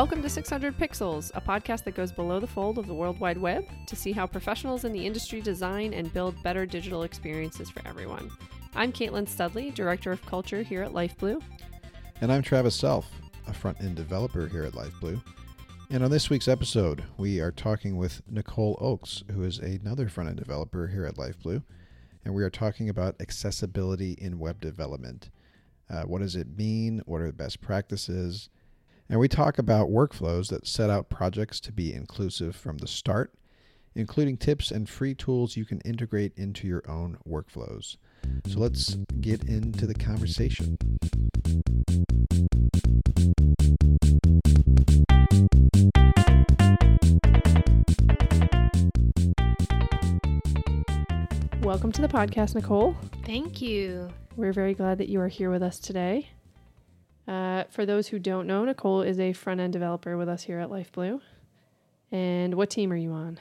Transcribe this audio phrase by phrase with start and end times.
[0.00, 3.36] Welcome to 600 Pixels, a podcast that goes below the fold of the World Wide
[3.36, 7.86] Web to see how professionals in the industry design and build better digital experiences for
[7.86, 8.30] everyone.
[8.74, 11.42] I'm Caitlin Studley, Director of Culture here at LifeBlue.
[12.22, 13.10] And I'm Travis Self,
[13.46, 15.22] a front end developer here at LifeBlue.
[15.90, 20.30] And on this week's episode, we are talking with Nicole Oakes, who is another front
[20.30, 21.62] end developer here at LifeBlue.
[22.24, 25.28] And we are talking about accessibility in web development.
[25.90, 27.02] Uh, what does it mean?
[27.04, 28.48] What are the best practices?
[29.10, 33.34] And we talk about workflows that set out projects to be inclusive from the start,
[33.92, 37.96] including tips and free tools you can integrate into your own workflows.
[38.46, 40.78] So let's get into the conversation.
[51.62, 52.94] Welcome to the podcast, Nicole.
[53.26, 54.08] Thank you.
[54.36, 56.28] We're very glad that you are here with us today.
[57.28, 60.58] Uh, for those who don't know, Nicole is a front end developer with us here
[60.58, 61.20] at LifeBlue.
[62.12, 63.38] And what team are you on?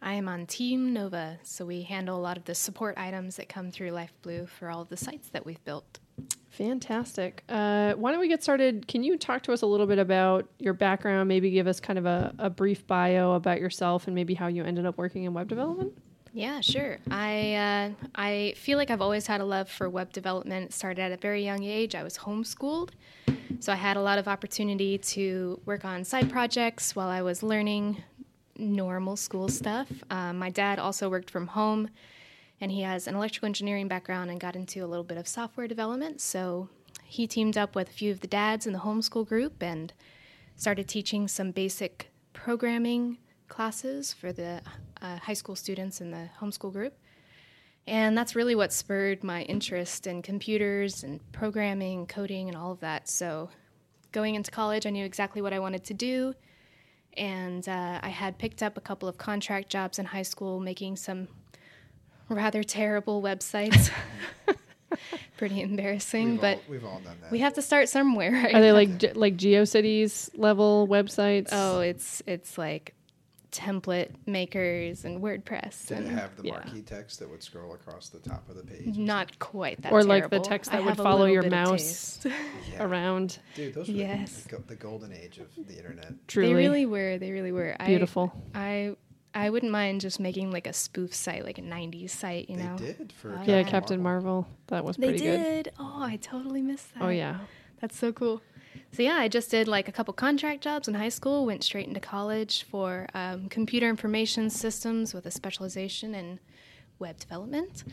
[0.00, 3.48] I am on Team Nova, so we handle a lot of the support items that
[3.48, 6.00] come through LifeBlue for all of the sites that we've built.
[6.50, 7.44] Fantastic.
[7.48, 8.86] Uh, why don't we get started?
[8.86, 11.28] Can you talk to us a little bit about your background?
[11.28, 14.64] Maybe give us kind of a, a brief bio about yourself and maybe how you
[14.64, 15.92] ended up working in web development?
[16.34, 16.98] Yeah, sure.
[17.10, 20.70] I uh, I feel like I've always had a love for web development.
[20.70, 21.94] It started at a very young age.
[21.94, 22.90] I was homeschooled,
[23.60, 27.42] so I had a lot of opportunity to work on side projects while I was
[27.42, 28.02] learning
[28.56, 29.88] normal school stuff.
[30.10, 31.90] Um, my dad also worked from home,
[32.62, 35.68] and he has an electrical engineering background and got into a little bit of software
[35.68, 36.22] development.
[36.22, 36.70] So
[37.04, 39.92] he teamed up with a few of the dads in the homeschool group and
[40.56, 44.62] started teaching some basic programming classes for the
[45.02, 46.94] uh, high school students in the homeschool group.
[47.86, 52.80] And that's really what spurred my interest in computers and programming, coding, and all of
[52.80, 53.08] that.
[53.08, 53.50] So,
[54.12, 56.34] going into college, I knew exactly what I wanted to do.
[57.16, 60.96] And uh, I had picked up a couple of contract jobs in high school making
[60.96, 61.26] some
[62.28, 63.90] rather terrible websites.
[65.36, 67.32] Pretty embarrassing, We've but all, we've all done that.
[67.32, 68.30] we have to start somewhere.
[68.44, 68.54] Right?
[68.54, 71.48] Are they like ge- like GeoCities level websites?
[71.50, 72.94] Oh, it's it's like
[73.52, 76.52] template makers and WordPress Did it and have the yeah.
[76.54, 78.96] marquee text that would scroll across the top of the page?
[78.96, 79.92] not quite that.
[79.92, 80.48] Or like the terrible.
[80.48, 82.18] text I that would follow your mouse.
[82.24, 82.32] Yeah.
[82.84, 83.38] around.
[83.54, 84.44] Dude, those were Yes.
[84.44, 86.14] the, the golden age of the internet.
[86.26, 87.18] Truly They really were.
[87.18, 87.76] They really were.
[87.86, 88.32] beautiful.
[88.54, 88.96] I, I
[89.34, 92.50] I wouldn't mind just making like a spoof site, like a '90s site.
[92.50, 92.76] You they know.
[92.76, 93.62] did for Oh, yeah, Yeah.
[93.62, 94.46] Captain Marvel.
[94.66, 95.64] That was They pretty good.
[95.64, 95.72] did.
[95.78, 97.02] Oh, I totally missed that.
[97.02, 97.38] Oh yeah.
[97.80, 98.42] That's so cool.
[98.92, 101.46] So yeah, I just did like a couple contract jobs in high school.
[101.46, 106.40] Went straight into college for um, computer information systems with a specialization in
[106.98, 107.84] web development.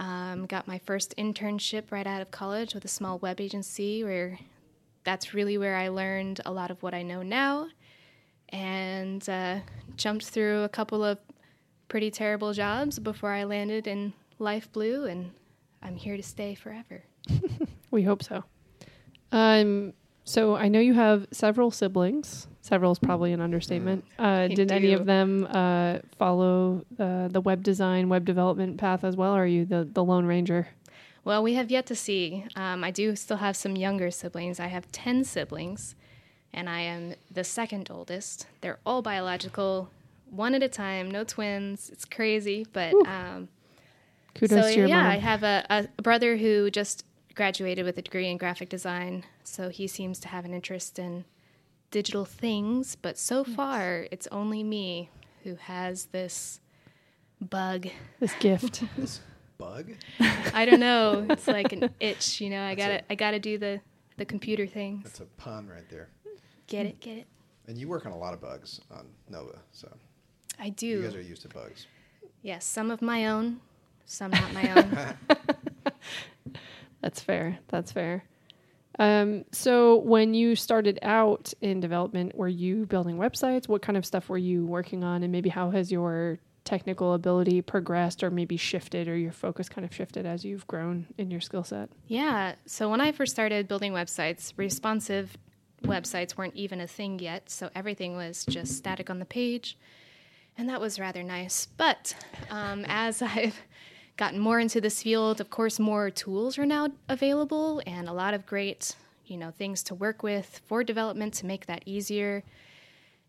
[0.00, 4.38] Um, got my first internship right out of college with a small web agency, where
[5.04, 7.68] that's really where I learned a lot of what I know now,
[8.48, 9.60] and uh,
[9.96, 11.18] jumped through a couple of
[11.86, 15.30] pretty terrible jobs before I landed in Life Blue, and
[15.80, 17.04] I'm here to stay forever.
[17.94, 18.42] We hope so.
[19.30, 19.92] Um,
[20.24, 22.48] so I know you have several siblings.
[22.62, 24.04] Several is probably an understatement.
[24.18, 29.16] Uh, did any of them uh, follow uh, the web design, web development path as
[29.16, 30.68] well, or are you the, the Lone Ranger?
[31.24, 32.44] Well, we have yet to see.
[32.56, 34.60] Um, I do still have some younger siblings.
[34.60, 35.94] I have 10 siblings,
[36.52, 38.46] and I am the second oldest.
[38.60, 39.90] They're all biological,
[40.30, 41.90] one at a time, no twins.
[41.90, 43.48] It's crazy, but um,
[44.34, 45.10] Kudos so to your yeah, mom.
[45.10, 49.68] I have a, a brother who just graduated with a degree in graphic design, so
[49.68, 51.24] he seems to have an interest in
[51.90, 52.96] digital things.
[52.96, 55.10] But so far, it's only me
[55.42, 56.60] who has this
[57.40, 57.88] bug.
[58.20, 58.82] this gift.
[58.96, 59.20] This
[59.58, 59.92] bug?
[60.52, 61.26] I don't know.
[61.30, 62.62] It's like an itch, you know.
[62.62, 63.04] I gotta, it.
[63.10, 63.80] I gotta do the
[64.16, 65.02] the computer things.
[65.04, 66.08] That's a pun right there.
[66.66, 67.26] Get it, get it.
[67.66, 69.88] And you work on a lot of bugs on Nova, so
[70.58, 70.86] I do.
[70.86, 71.86] you guys are used to bugs.
[72.42, 73.60] Yes, some of my own,
[74.04, 75.16] some not my own.
[77.04, 77.58] That's fair.
[77.68, 78.24] That's fair.
[78.98, 83.68] Um, so when you started out in development, were you building websites?
[83.68, 87.60] What kind of stuff were you working on, and maybe how has your technical ability
[87.60, 91.42] progressed, or maybe shifted, or your focus kind of shifted as you've grown in your
[91.42, 91.90] skill set?
[92.06, 92.54] yeah.
[92.64, 95.36] So when I first started building websites, responsive
[95.82, 97.50] websites weren't even a thing yet.
[97.50, 99.76] So everything was just static on the page,
[100.56, 101.66] and that was rather nice.
[101.76, 102.14] But
[102.48, 103.60] um, as I've
[104.16, 108.34] gotten more into this field, of course, more tools are now available, and a lot
[108.34, 108.94] of great,
[109.26, 112.42] you know, things to work with for development to make that easier.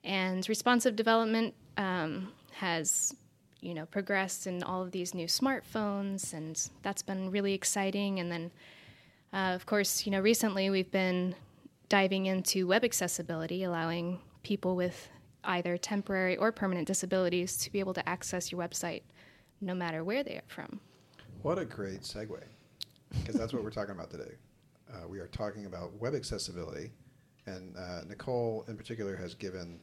[0.03, 3.15] And responsive development um, has,
[3.61, 8.19] you know, progressed in all of these new smartphones, and that's been really exciting.
[8.19, 8.51] And then,
[9.33, 11.33] uh, of course, you know, recently we've been
[11.89, 15.09] diving into web accessibility, allowing people with
[15.43, 19.01] either temporary or permanent disabilities to be able to access your website
[19.61, 20.79] no matter where they are from.
[21.41, 22.41] What a great segue,
[23.19, 24.31] because that's what we're talking about today.
[24.91, 26.91] Uh, we are talking about web accessibility,
[27.45, 29.79] and uh, Nicole, in particular, has given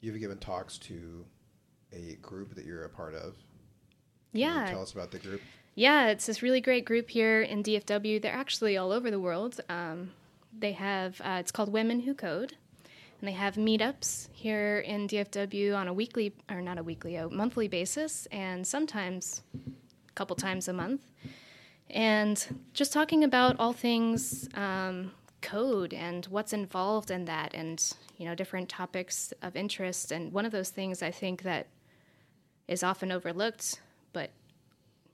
[0.00, 1.24] you've given talks to
[1.92, 3.34] a group that you're a part of.
[4.32, 4.70] Can you Yeah.
[4.70, 5.40] tell us about the group.
[5.74, 8.20] Yeah, it's this really great group here in DFW.
[8.20, 9.60] They're actually all over the world.
[9.68, 10.12] Um,
[10.56, 12.56] they have, uh, it's called Women Who Code.
[13.20, 17.28] And they have meetups here in DFW on a weekly, or not a weekly, a
[17.28, 19.42] monthly basis, and sometimes
[20.08, 21.02] a couple times a month.
[21.90, 25.10] And just talking about all things um,
[25.40, 27.82] code and what's involved in that, and
[28.18, 30.12] you know different topics of interest.
[30.12, 31.66] And one of those things I think that
[32.68, 33.80] is often overlooked,
[34.12, 34.30] but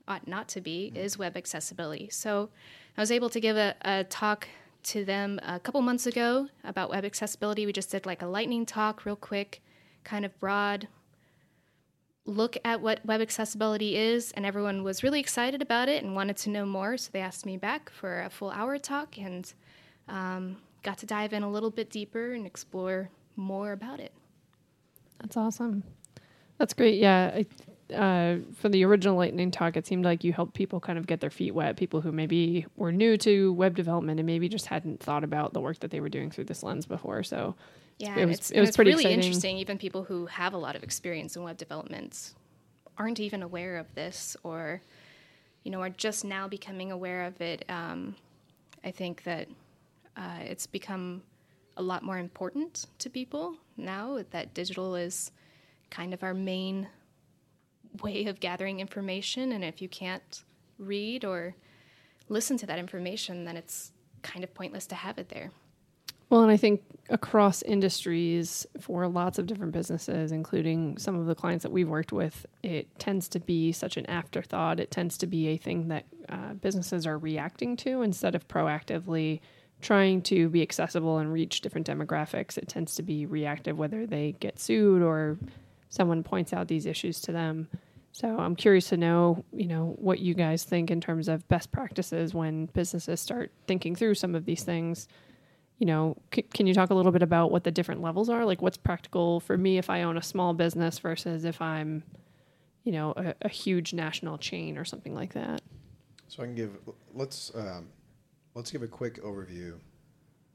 [0.07, 2.09] ought not to be is web accessibility.
[2.11, 2.49] So
[2.97, 4.47] I was able to give a, a talk
[4.85, 7.65] to them a couple months ago about web accessibility.
[7.65, 9.61] We just did like a lightning talk, real quick,
[10.03, 10.87] kind of broad
[12.25, 16.37] look at what web accessibility is, and everyone was really excited about it and wanted
[16.37, 16.97] to know more.
[16.97, 19.51] So they asked me back for a full hour talk and
[20.07, 24.11] um, got to dive in a little bit deeper and explore more about it.
[25.19, 25.83] That's awesome.
[26.57, 26.99] That's great.
[26.99, 27.31] Yeah.
[27.35, 27.45] I,
[27.93, 31.19] uh, for the original lightning talk, it seemed like you helped people kind of get
[31.19, 31.77] their feet wet.
[31.77, 35.61] People who maybe were new to web development and maybe just hadn't thought about the
[35.61, 37.21] work that they were doing through this lens before.
[37.23, 37.55] So
[37.97, 39.19] Yeah, It was- it's, it was it's pretty really exciting.
[39.23, 39.57] interesting.
[39.59, 42.33] Even people who have a lot of experience in web development
[42.97, 44.81] aren't even aware of this, or
[45.63, 47.63] you know, are just now becoming aware of it.
[47.69, 48.15] Um,
[48.83, 49.47] I think that
[50.17, 51.23] uh, it's become
[51.77, 55.31] a lot more important to people now that digital is
[55.89, 56.87] kind of our main
[58.01, 60.43] way of gathering information, and if you can't
[60.77, 61.55] read or
[62.29, 65.51] listen to that information, then it's kind of pointless to have it there.
[66.29, 71.35] Well, and I think across industries for lots of different businesses, including some of the
[71.35, 74.79] clients that we've worked with, it tends to be such an afterthought.
[74.79, 79.39] It tends to be a thing that uh, businesses are reacting to instead of proactively
[79.81, 82.57] trying to be accessible and reach different demographics.
[82.57, 85.37] It tends to be reactive, whether they get sued or
[85.89, 87.67] someone points out these issues to them.
[88.15, 91.73] So I'm curious to know, you know, what you guys think in terms of best
[91.73, 95.09] practices when businesses start thinking through some of these things
[95.79, 98.45] you know, c- can you talk a little bit about what the different levels are?
[98.45, 102.03] Like, what's practical for me if I own a small business versus if I'm,
[102.85, 105.61] you know, a, a huge national chain or something like that?
[106.27, 106.77] So I can give
[107.13, 107.89] let's um,
[108.53, 109.73] let's give a quick overview,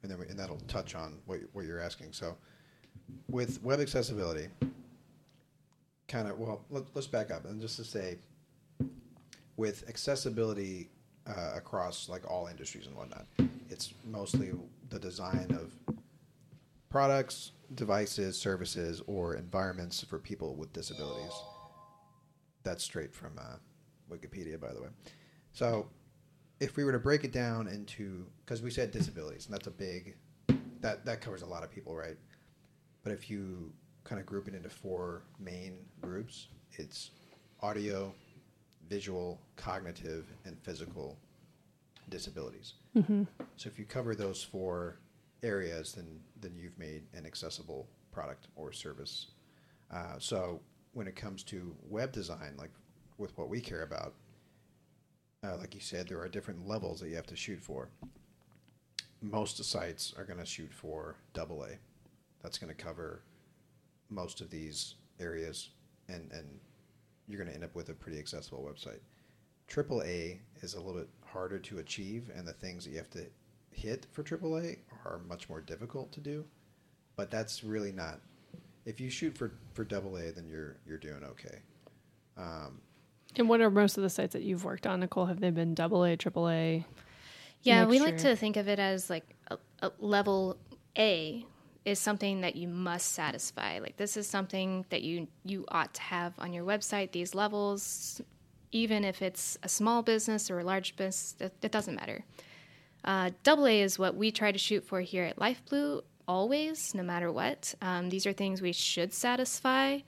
[0.03, 2.13] and then we, and that'll touch on what what you're asking.
[2.13, 2.35] So
[3.29, 4.49] with web accessibility,
[6.11, 8.19] kind of well, let, let's back up and just to say,
[9.57, 10.91] with accessibility
[11.27, 13.27] uh, across like all industries and whatnot,
[13.71, 14.51] it's mostly
[14.89, 15.73] the design of
[16.89, 21.33] products, devices, services, or environments for people with disabilities.
[22.65, 23.57] That's straight from uh,
[24.13, 24.89] Wikipedia, by the way.
[25.53, 25.87] So,
[26.59, 29.71] if we were to break it down into, because we said disabilities, and that's a
[29.71, 30.17] big,
[30.81, 32.17] that that covers a lot of people, right?
[33.03, 33.73] But if you
[34.11, 37.13] kind of group it into four main groups, it's
[37.63, 38.13] audio,
[38.89, 41.17] visual, cognitive, and physical
[42.09, 42.75] disabilities.
[43.55, 44.99] So if you cover those four
[45.45, 46.09] areas, then
[46.41, 49.29] then you've made an accessible product or service.
[49.95, 50.61] Uh, so
[50.93, 52.73] when it comes to web design, like
[53.17, 54.15] with what we care about,
[55.45, 57.91] uh, like you said, there are different levels that you have to shoot for.
[59.23, 61.79] Most sites are going to shoot for double A.
[62.43, 63.23] That's going to cover
[64.11, 65.71] most of these areas,
[66.09, 66.47] and and
[67.29, 69.01] you're going to end up with a pretty accessible website.
[69.69, 73.11] Triple A is a little bit harder to achieve, and the things that you have
[73.11, 73.27] to
[73.71, 76.45] hit for AAA are much more difficult to do.
[77.17, 78.21] But that's really not.
[78.85, 81.61] If you shoot for for double A, then you're you're doing okay.
[82.37, 82.81] Um,
[83.37, 85.27] And what are most of the sites that you've worked on, Nicole?
[85.27, 86.85] Have they been double A, triple A?
[87.63, 90.57] Yeah, we like to think of it as like a, a level
[90.97, 91.45] A
[91.85, 93.79] is something that you must satisfy.
[93.79, 97.13] Like this is something that you you ought to have on your website.
[97.13, 98.21] These levels,
[98.73, 102.25] even if it's a small business or a large business, it, it doesn't matter.
[103.05, 107.03] Uh, double A is what we try to shoot for here at LifeBlue always, no
[107.03, 107.75] matter what.
[107.81, 110.01] Um, these are things we should satisfy.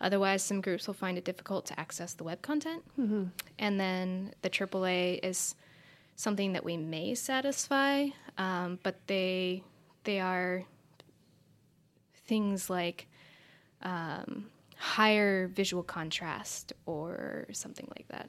[0.00, 2.82] Otherwise, some groups will find it difficult to access the web content.
[3.58, 5.54] And then the AAA is
[6.16, 9.62] something that we may satisfy, um, but they
[10.04, 10.64] they are
[12.26, 13.06] things like
[13.82, 18.28] um, higher visual contrast or something like that.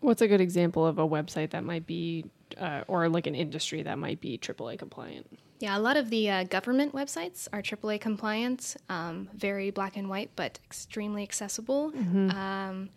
[0.00, 2.24] What's a good example of a website that might be,
[2.58, 5.38] uh, or like an industry that might be AAA compliant?
[5.60, 10.08] Yeah, a lot of the uh, government websites are AAA compliant, um, very black and
[10.08, 11.92] white, but extremely accessible.
[11.94, 12.88] Um,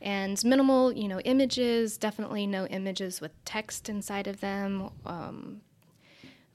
[0.00, 4.90] and minimal, you know, images, definitely no images with text inside of them.
[5.04, 5.62] Um,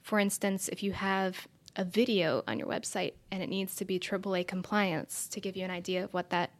[0.00, 3.98] for instance, if you have a video on your website and it needs to be
[3.98, 6.50] AAA compliance to give you an idea of what that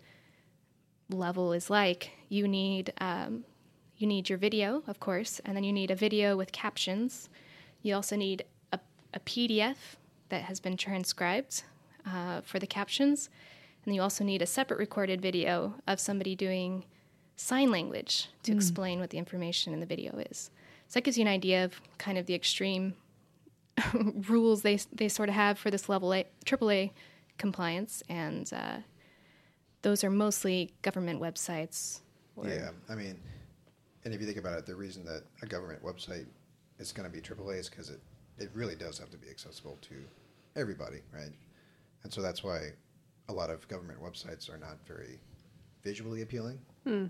[1.11, 3.45] level is like, you need um,
[3.97, 7.29] you need your video, of course, and then you need a video with captions.
[7.83, 8.81] You also need a,
[9.15, 9.77] a PDF
[10.29, 11.63] that has been transcribed
[12.05, 13.29] uh, for the captions,
[13.85, 16.85] and you also need a separate recorded video of somebody doing
[17.37, 20.51] sign language to explain what the information in the video is.
[20.89, 22.95] So that gives you an idea of kind of the extreme
[24.29, 26.91] rules they they sort of have for this level A, AAA
[27.39, 28.77] compliance, and uh,
[29.83, 32.01] those are mostly government websites.
[32.37, 33.19] or- Yeah, I mean,
[34.05, 36.27] and if you think about it, the reason that a government website
[36.79, 38.01] is going to be AAA is because it,
[38.39, 39.95] it really does have to be accessible to
[40.57, 41.33] everybody, right?
[42.05, 42.71] And so that's why
[43.29, 45.19] a lot of government websites are not very
[45.83, 46.59] visually appealing,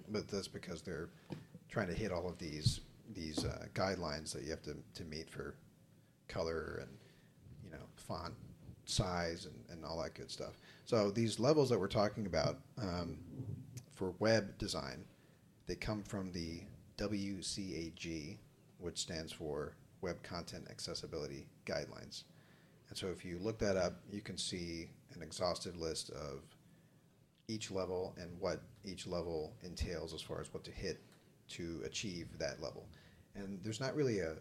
[0.08, 1.08] but that's because they're
[1.70, 2.80] trying to hit all of these
[3.14, 5.54] these uh, guidelines that you have to, to meet for
[6.28, 6.90] color and
[7.64, 8.34] you know font
[8.84, 10.58] size and, and all that good stuff.
[10.84, 13.18] So these levels that we're talking about um,
[13.94, 15.04] for web design,
[15.66, 16.60] they come from the
[16.98, 18.36] WCAG,
[18.78, 22.24] which stands for Web Content Accessibility Guidelines.
[22.88, 26.42] And so if you look that up, you can see an exhaustive list of
[27.48, 31.00] each level and what each level entails as far as what to hit
[31.48, 32.86] to achieve that level.
[33.34, 34.34] And there's not really a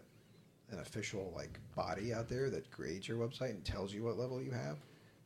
[0.70, 4.40] an official like body out there that grades your website and tells you what level
[4.40, 4.78] you have,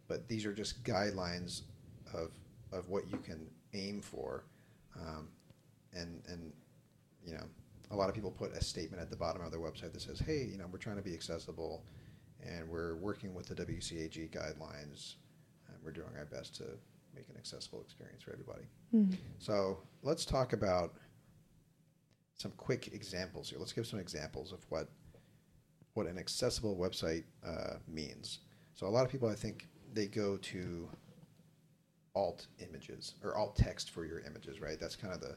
[0.08, 1.62] but these are just guidelines
[2.14, 2.30] of
[2.72, 4.44] of what you can aim for,
[4.96, 5.28] um,
[5.92, 6.52] and and
[7.24, 7.44] you know
[7.90, 10.18] a lot of people put a statement at the bottom of their website that says,
[10.18, 11.84] hey, you know, we're trying to be accessible,
[12.44, 15.14] and we're working with the WCAG guidelines,
[15.68, 16.64] and we're doing our best to
[17.14, 18.64] make an accessible experience for everybody.
[19.38, 20.94] So let's talk about
[22.34, 23.58] some quick examples here.
[23.58, 24.88] Let's give some examples of what
[25.96, 28.40] what an accessible website uh, means.
[28.74, 30.88] So a lot of people, I think, they go to
[32.14, 34.78] alt images or alt text for your images, right?
[34.78, 35.36] That's kind of the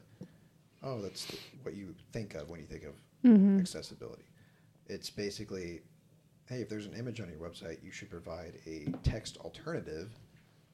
[0.82, 2.94] oh, that's the, what you think of when you think of
[3.58, 4.24] accessibility.
[4.86, 5.82] It's basically,
[6.46, 10.10] hey, if there's an image on your website, you should provide a text alternative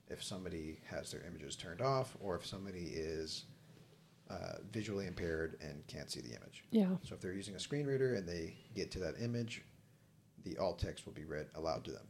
[0.08, 3.44] if somebody has their images turned off or if somebody is
[4.30, 6.64] uh, visually impaired and can't see the image.
[6.70, 6.96] Yeah.
[7.02, 9.62] So if they're using a screen reader and they get to that image,
[10.46, 12.06] the alt text will be read aloud to them.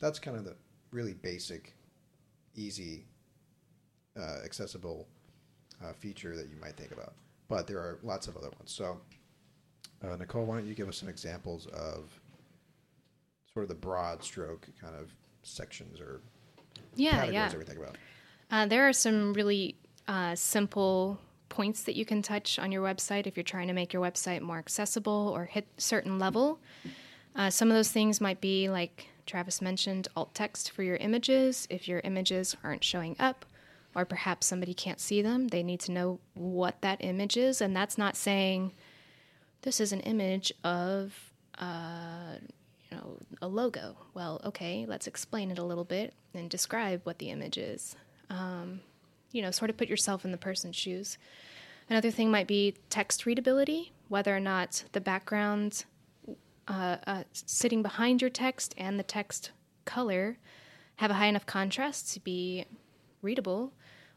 [0.00, 0.56] That's kind of the
[0.90, 1.74] really basic,
[2.56, 3.06] easy,
[4.18, 5.06] uh, accessible
[5.84, 7.14] uh, feature that you might think about.
[7.46, 8.72] But there are lots of other ones.
[8.72, 9.00] So,
[10.02, 12.20] uh, Nicole, why don't you give us some examples of
[13.52, 16.20] sort of the broad stroke kind of sections or
[16.96, 17.48] Yeah, categories yeah.
[17.48, 17.96] that we think about?
[18.50, 19.76] Uh, there are some really
[20.08, 23.92] uh, simple points that you can touch on your website if you're trying to make
[23.92, 26.60] your website more accessible or hit a certain level.
[27.38, 31.68] Uh, some of those things might be like Travis mentioned alt text for your images.
[31.70, 33.46] If your images aren't showing up,
[33.94, 37.60] or perhaps somebody can't see them, they need to know what that image is.
[37.60, 38.72] And that's not saying
[39.62, 42.36] this is an image of uh,
[42.90, 43.96] you know a logo.
[44.14, 47.94] Well, okay, let's explain it a little bit and describe what the image is.
[48.30, 48.80] Um,
[49.30, 51.18] you know, sort of put yourself in the person's shoes.
[51.88, 55.84] Another thing might be text readability, whether or not the background
[56.68, 59.50] uh, uh, sitting behind your text and the text
[59.84, 60.38] color
[60.96, 62.66] have a high enough contrast to be
[63.22, 63.72] readable,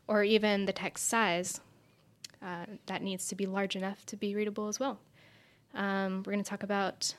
[0.07, 1.61] or even the text size
[2.41, 4.99] uh, that needs to be large enough to be readable as well.
[5.73, 7.13] Um, we're going to talk about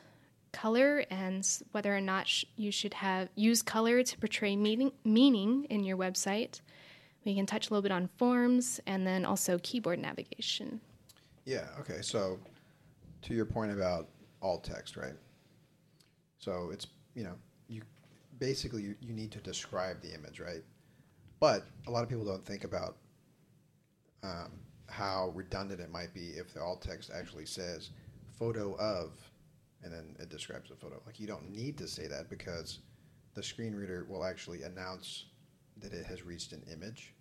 [0.53, 5.65] color and whether or not sh- you should have use color to portray meaning, meaning
[5.71, 6.61] in your website.
[7.25, 10.81] We can touch a little bit on forms and then also keyboard navigation.
[11.45, 11.67] Yeah.
[11.81, 12.03] Okay.
[12.03, 12.39] So,
[13.23, 14.09] to your point about
[14.43, 15.15] alt text, right?
[16.39, 17.35] So it's you know
[17.69, 17.83] you
[18.39, 20.63] basically you, you need to describe the image, right?
[21.41, 22.97] But a lot of people don't think about
[24.23, 24.53] um,
[24.89, 27.91] how redundant it might be if the alt text actually says
[28.39, 29.13] photo of,
[29.83, 31.01] and then it describes the photo.
[31.07, 32.81] Like you don't need to say that because
[33.35, 35.27] the screen reader will actually announce
[35.79, 37.15] that it has reached an image.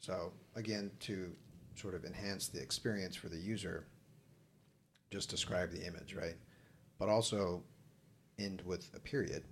[0.00, 1.32] So again, to
[1.76, 3.86] sort of enhance the experience for the user,
[5.14, 6.34] just describe the image, right?
[6.98, 7.62] But also
[8.38, 9.44] end with a period,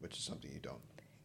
[0.00, 0.80] which is something you don't.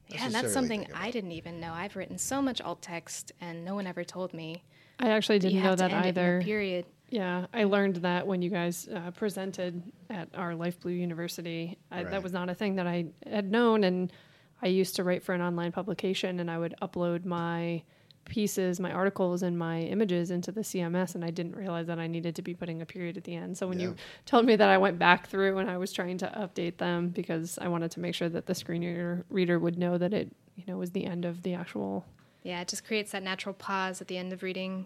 [0.08, 1.74] Yeah, and that's something think I didn't even know.
[1.74, 4.64] I've written so much alt text and no one ever told me
[5.00, 6.42] I actually didn't you know have to that end it in a either.
[6.44, 6.86] period.
[7.10, 9.82] Yeah, I learned that when you guys uh, presented
[10.12, 11.78] at our Life Blue University.
[11.92, 12.12] I, Right.
[12.12, 14.14] That was not a thing that I had known, and
[14.62, 17.82] I used to write for an online publication, and I would upload my
[18.30, 22.08] pieces, my articles, and my images into the CMS, and I didn't realize that I
[22.08, 23.58] needed to be putting a period at the end.
[23.58, 23.96] So when you
[24.26, 27.60] told me that, I went back through and I was trying to update them because
[27.62, 30.64] I wanted to make sure that the screen reader, reader would know that it, you
[30.68, 32.06] know, was the end of the actual.
[32.44, 34.86] Yeah, it just creates that natural pause at the end of reading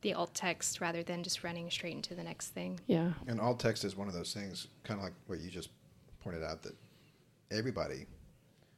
[0.00, 2.80] the alt text rather than just running straight into the next thing.
[2.86, 3.12] Yeah.
[3.26, 5.70] And alt text is one of those things, kind of like what you just
[6.20, 6.74] pointed out, that
[7.50, 8.06] everybody,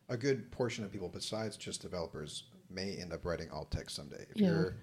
[0.09, 4.27] a good portion of people besides just developers, may end up writing alt text someday.
[4.31, 4.49] If Yeah.
[4.49, 4.77] you're,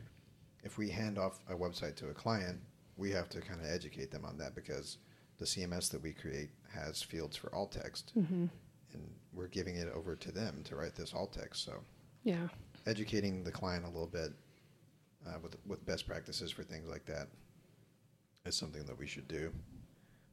[0.64, 2.60] if we hand off a website to a client,
[2.98, 4.98] we have to kind of educate them on that because
[5.38, 8.48] the CMS that we create has fields for alt text, hmm
[8.94, 11.64] and we're giving it over to them to write this alt text.
[11.64, 11.84] So
[12.24, 12.48] Yeah.
[12.86, 14.32] educating the client a little bit
[15.28, 17.28] uh, with with best practices for things like that
[18.46, 19.52] is something that we should do.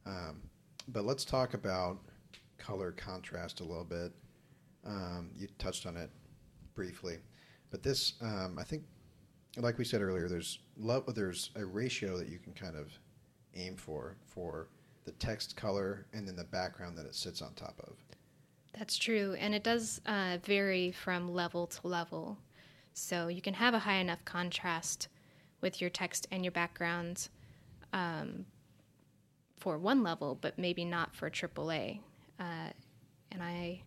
[0.07, 0.43] Um,
[0.89, 1.99] but let's talk about
[2.59, 4.13] color contrast a little bit.
[4.85, 6.11] Um, you touched on it
[6.75, 7.19] briefly,
[7.75, 8.85] but this um, I think,
[9.57, 12.97] like we said earlier, there's lo- there's a ratio that you can kind of
[13.57, 14.69] aim for for
[15.05, 17.97] the text color and then the background that it sits on top of.
[18.79, 22.39] That's true, and it does uh, vary from level to level.
[22.93, 25.09] So you can have a high enough contrast
[25.61, 27.29] with your text and your background
[27.93, 28.47] um,
[29.59, 31.99] for one level, but maybe not for AAA.
[32.39, 32.71] Uh,
[33.33, 33.83] and I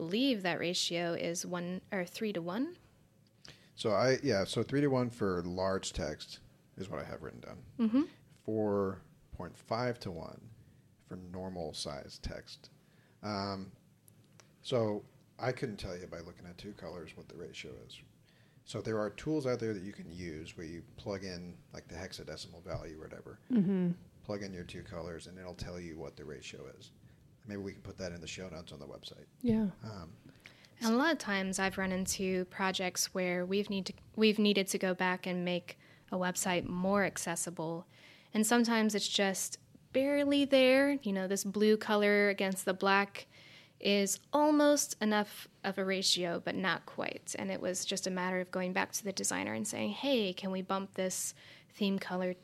[0.00, 2.74] believe that ratio is one or three to one.
[3.74, 6.38] So I yeah, so three to one for large text
[6.78, 7.58] is what I have written down.
[7.78, 8.02] Mm-hmm.
[8.46, 9.02] Four
[9.36, 10.40] point five to one
[11.06, 12.70] for normal size text.
[13.22, 13.70] Um,
[14.62, 15.02] so
[15.38, 17.98] I couldn't tell you by looking at two colors what the ratio is.
[18.64, 21.88] So there are tools out there that you can use where you plug in like
[21.88, 23.38] the hexadecimal value or whatever.
[23.52, 23.90] Mm-hmm.
[24.24, 26.90] Plug in your two colors and it'll tell you what the ratio is.
[27.46, 29.26] Maybe we can put that in the show notes on the website.
[29.42, 29.66] Yeah.
[29.84, 30.12] Um,
[30.82, 34.66] And a lot of times I've run into projects where we've need to we've needed
[34.68, 35.78] to go back and make
[36.12, 37.86] a website more accessible.
[38.32, 39.58] And sometimes it's just
[39.92, 40.98] barely there.
[41.02, 43.26] You know, this blue color against the black
[43.80, 47.34] is almost enough of a ratio, but not quite.
[47.38, 50.32] And it was just a matter of going back to the designer and saying, hey,
[50.32, 51.34] can we bump this
[51.74, 52.34] theme color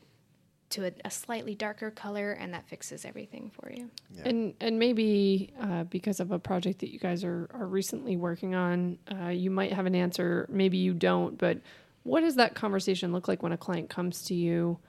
[0.71, 2.31] to a, a slightly darker color?
[2.31, 3.89] And that fixes everything for you.
[4.11, 4.27] yeah.
[4.27, 8.55] And and maybe uh, because of a project that you guys are are recently working
[8.55, 10.45] on, uh, you might have an answer.
[10.49, 11.37] Maybe you don't.
[11.37, 11.59] But
[12.03, 14.79] what does that conversation look like when a client comes to you?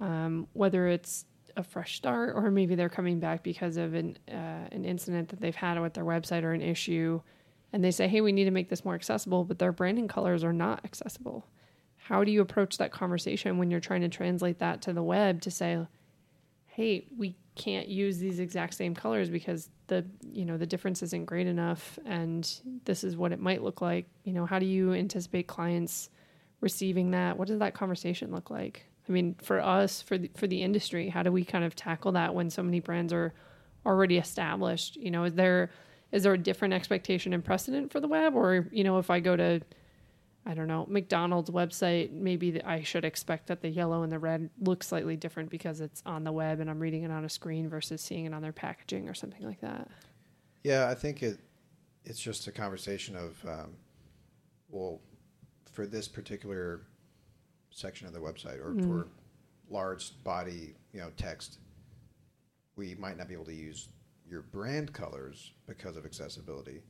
[0.00, 1.24] Um, whether it's
[1.56, 5.40] a fresh start or maybe they're coming back because of an uh, an incident that
[5.40, 7.20] they've had with their website or an issue,
[7.72, 10.42] and they say, "Hey, we need to make this more accessible," but their branding colors
[10.44, 11.46] are not accessible.
[12.04, 15.40] How do you approach that conversation when you're trying to translate that to the web
[15.40, 15.86] to say,
[16.66, 21.24] hey, we can't use these exact same colors because the you know the difference isn't
[21.24, 24.06] great enough and this is what it might look like.
[24.24, 26.10] You know how do you anticipate clients
[26.60, 27.38] receiving that?
[27.38, 28.84] What does that conversation look like?
[29.08, 32.12] I mean for us for the, for the industry how do we kind of tackle
[32.12, 33.32] that when so many brands are
[33.86, 34.96] already established?
[34.96, 35.70] You know is there
[36.12, 38.34] is there a different expectation and precedent for the web?
[38.34, 39.62] Or you know if i go to
[40.46, 44.50] I don't know, McDonald's website, maybe I should expect that the yellow and the red
[44.60, 47.68] look slightly different because it's on the web and I'm reading it on a screen
[47.68, 49.88] versus seeing it on their packaging or something like that.
[50.62, 51.38] Yeah, I think it
[52.04, 53.76] it's just a conversation of um,
[54.68, 55.00] well,
[55.72, 56.82] for this particular
[57.70, 58.86] section of the website or Mm.
[58.86, 59.08] for
[59.70, 61.58] large body, you know, text,
[62.76, 63.88] we might not be able to use
[64.28, 66.82] your brand colors because of accessibility.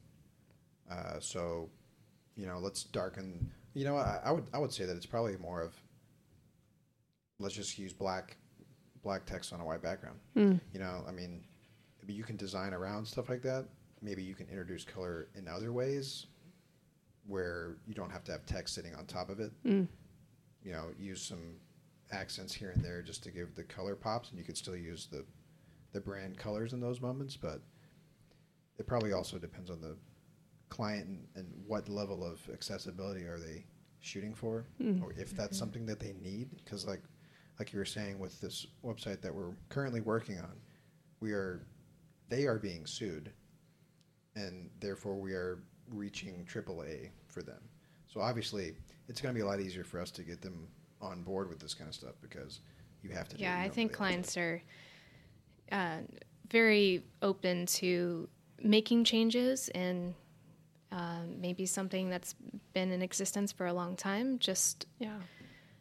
[0.90, 1.70] Uh, so,
[2.36, 3.50] you know, let's darken.
[3.74, 5.74] You know, I, I would I would say that it's probably more of
[7.38, 8.36] let's just use black
[9.02, 10.18] black text on a white background.
[10.36, 10.60] Mm.
[10.72, 11.44] You know, I mean,
[12.06, 13.66] you can design around stuff like that.
[14.02, 16.26] Maybe you can introduce color in other ways
[17.26, 19.52] where you don't have to have text sitting on top of it.
[19.64, 19.88] Mm.
[20.62, 21.56] You know, use some
[22.12, 25.08] accents here and there just to give the color pops, and you could still use
[25.10, 25.24] the
[25.92, 27.36] the brand colors in those moments.
[27.36, 27.60] But
[28.78, 29.96] it probably also depends on the
[30.74, 33.64] client and, and what level of accessibility are they
[34.00, 35.02] shooting for, Mm.
[35.02, 36.50] or if that's something that they need.
[36.64, 37.02] Because like
[37.58, 40.56] like you were saying with this website that we're currently working on,
[41.20, 41.66] we are
[42.28, 43.30] they are being sued,
[44.34, 47.60] and therefore we are reaching AAA for them.
[48.08, 48.74] So obviously,
[49.08, 50.66] it's going to be a lot easier for us to get them
[51.00, 52.60] on board with this kind of stuff because
[53.02, 53.36] you have to.
[53.36, 54.62] do, Yeah, I think clients are
[55.70, 55.98] uh,
[56.50, 58.28] very open to
[58.62, 60.14] making changes and
[60.94, 62.34] uh, maybe something that's
[62.72, 64.38] been in existence for a long time.
[64.38, 65.18] Just Yeah.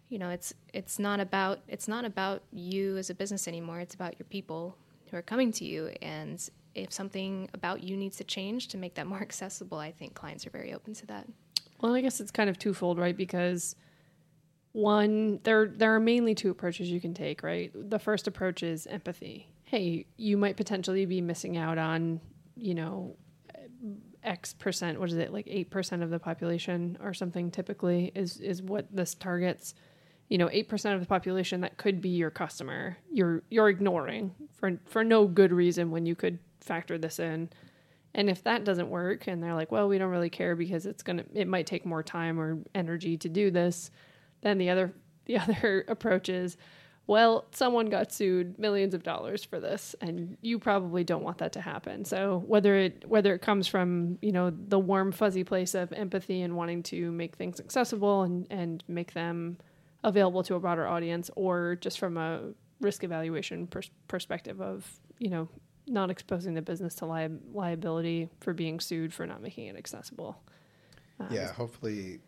[0.09, 3.79] you know, it's it's not about it's not about you as a business anymore.
[3.79, 4.75] It's about your people
[5.11, 8.95] who are coming to you and if something about you needs to change to make
[8.95, 11.27] that more accessible, I think clients are very open to that.
[11.81, 13.15] Well, I guess it's kind of twofold, right?
[13.15, 13.75] Because
[14.71, 17.71] one, there there are mainly two approaches you can take, right?
[17.75, 19.47] The first approach is empathy.
[19.65, 22.19] Hey, you might potentially be missing out on,
[22.55, 23.15] you know,
[24.23, 24.99] X percent.
[24.99, 25.47] What is it like?
[25.47, 27.51] Eight percent of the population or something.
[27.51, 29.73] Typically, is is what this targets.
[30.29, 32.97] You know, eight percent of the population that could be your customer.
[33.11, 37.49] You're you're ignoring for for no good reason when you could factor this in.
[38.15, 41.03] And if that doesn't work and they're like, well, we don't really care because it's
[41.03, 43.91] going to it might take more time or energy to do this,
[44.41, 44.93] then the other
[45.25, 46.57] the other approach is,
[47.05, 51.51] well, someone got sued millions of dollars for this and you probably don't want that
[51.53, 52.05] to happen.
[52.05, 56.41] So whether it whether it comes from, you know, the warm fuzzy place of empathy
[56.41, 59.57] and wanting to make things accessible and and make them
[60.03, 62.41] available to a broader audience or just from a
[62.79, 65.49] risk evaluation pers- perspective of, you know,
[65.87, 70.41] not exposing the business to li- liability for being sued for not making it accessible.
[71.19, 72.19] Um, yeah, hopefully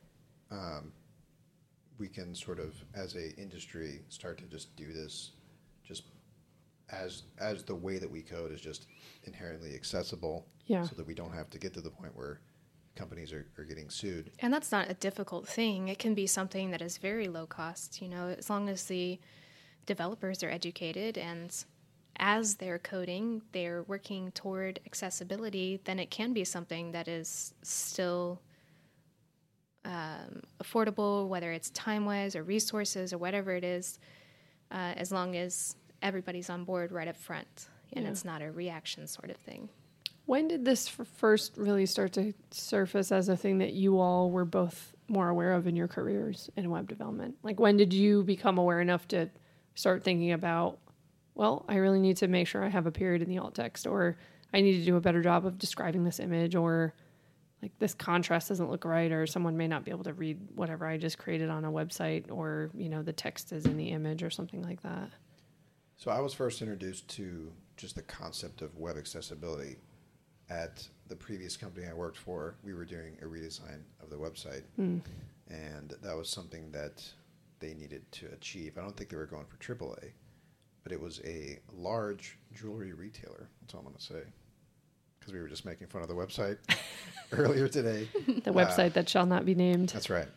[0.52, 0.92] um,
[1.98, 5.32] we can sort of, as a industry, start to just do this,
[5.84, 6.04] just
[6.90, 8.88] as as the way that we code is just
[9.24, 10.84] inherently accessible, yeah.
[10.84, 12.42] so that we don't have to get to the point where
[12.96, 14.32] companies are, are getting sued.
[14.40, 15.90] And that's not a difficult thing.
[15.90, 19.20] It can be something that is very low cost, you know, as long as the
[19.86, 21.54] developers are educated and
[22.18, 28.42] as they're coding, they're working toward accessibility, then it can be something that is still
[29.86, 34.00] um, affordable, whether it's time wise or resources or whatever it is,
[34.72, 38.12] uh, as long as everybody's on board right up front and yeah.
[38.12, 39.70] it's not a reaction sort of thing.
[40.26, 44.32] When did this f- first really start to surface as a thing that you all
[44.32, 47.36] were both more aware of in your careers in web development?
[47.44, 49.30] Like, when did you become aware enough to
[49.76, 50.80] start thinking about
[51.36, 53.86] well, I really need to make sure I have a period in the alt text,
[53.86, 54.18] or
[54.54, 56.94] I need to do a better job of describing this image, or
[57.66, 60.86] like this contrast doesn't look right, or someone may not be able to read whatever
[60.86, 64.22] I just created on a website, or you know the text is in the image
[64.22, 65.10] or something like that.
[65.96, 69.78] So I was first introduced to just the concept of web accessibility
[70.50, 72.56] at the previous company I worked for.
[72.64, 75.02] We were doing a redesign of the website, mm.
[75.50, 77.04] and that was something that
[77.60, 78.78] they needed to achieve.
[78.78, 80.12] I don't think they were going for AAA
[80.86, 83.50] but it was a large jewelry retailer.
[83.60, 84.22] That's all I'm going to say.
[85.26, 86.58] Because we were just making fun of the website
[87.32, 88.08] earlier today.
[88.44, 89.90] The uh, website that shall not be named.
[89.90, 90.28] That's right.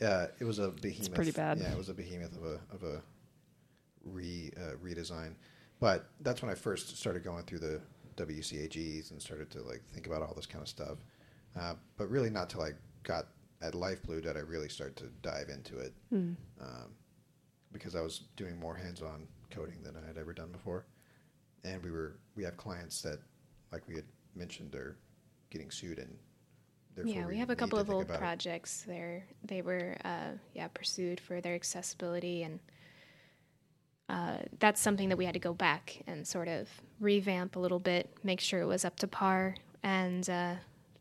[0.00, 1.00] Uh, it was a behemoth.
[1.00, 1.58] It's pretty bad.
[1.58, 3.02] Yeah, it was a behemoth of a of a
[4.04, 5.34] re uh, redesign.
[5.80, 7.80] But that's when I first started going through the
[8.16, 10.98] WCAGs and started to like think about all this kind of stuff.
[11.60, 12.70] Uh, but really, not till I
[13.02, 13.26] got
[13.60, 15.92] at LifeBlue did I really start to dive into it.
[16.12, 16.36] Mm.
[16.58, 16.94] Um,
[17.70, 20.86] because I was doing more hands-on coding than I had ever done before.
[21.64, 23.18] And we were we have clients that,
[23.70, 24.96] like we had mentioned, they're
[25.50, 26.16] getting sued and.
[27.04, 29.24] Yeah, we, we have a couple of old projects there.
[29.44, 32.60] They were uh, yeah pursued for their accessibility and.
[34.08, 36.68] Uh, that's something that we had to go back and sort of
[37.00, 40.54] revamp a little bit, make sure it was up to par, and uh,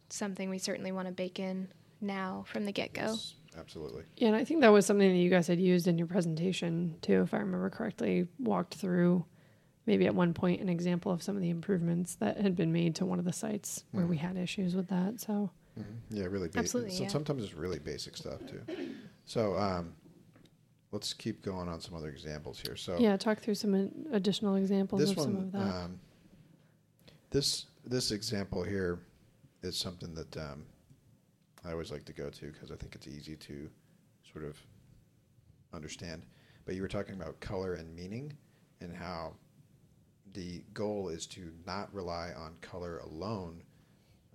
[0.09, 1.67] something we certainly want to bake in
[1.99, 3.01] now from the get go.
[3.01, 4.03] Yes, absolutely.
[4.15, 6.95] Yeah, and I think that was something that you guys had used in your presentation
[7.01, 8.27] too, if I remember correctly.
[8.39, 9.25] Walked through
[9.85, 12.95] maybe at one point an example of some of the improvements that had been made
[12.95, 14.27] to one of the sites where we mm-hmm.
[14.27, 15.19] had issues with that.
[15.19, 16.17] So mm-hmm.
[16.17, 16.49] yeah, really.
[16.49, 16.91] Ba- Absolutely.
[16.91, 17.09] So yeah.
[17.09, 18.61] sometimes it's really basic stuff too.
[19.25, 19.93] So um,
[20.91, 22.75] let's keep going on some other examples here.
[22.75, 25.59] So yeah, talk through some additional examples this of one, some of that.
[25.59, 25.99] Um,
[27.29, 28.99] this this example here
[29.63, 30.65] is something that um,
[31.65, 33.69] I always like to go to because I think it's easy to
[34.31, 34.57] sort of
[35.73, 36.25] understand.
[36.65, 38.33] But you were talking about color and meaning
[38.81, 39.33] and how
[40.33, 43.63] the goal is to not rely on color alone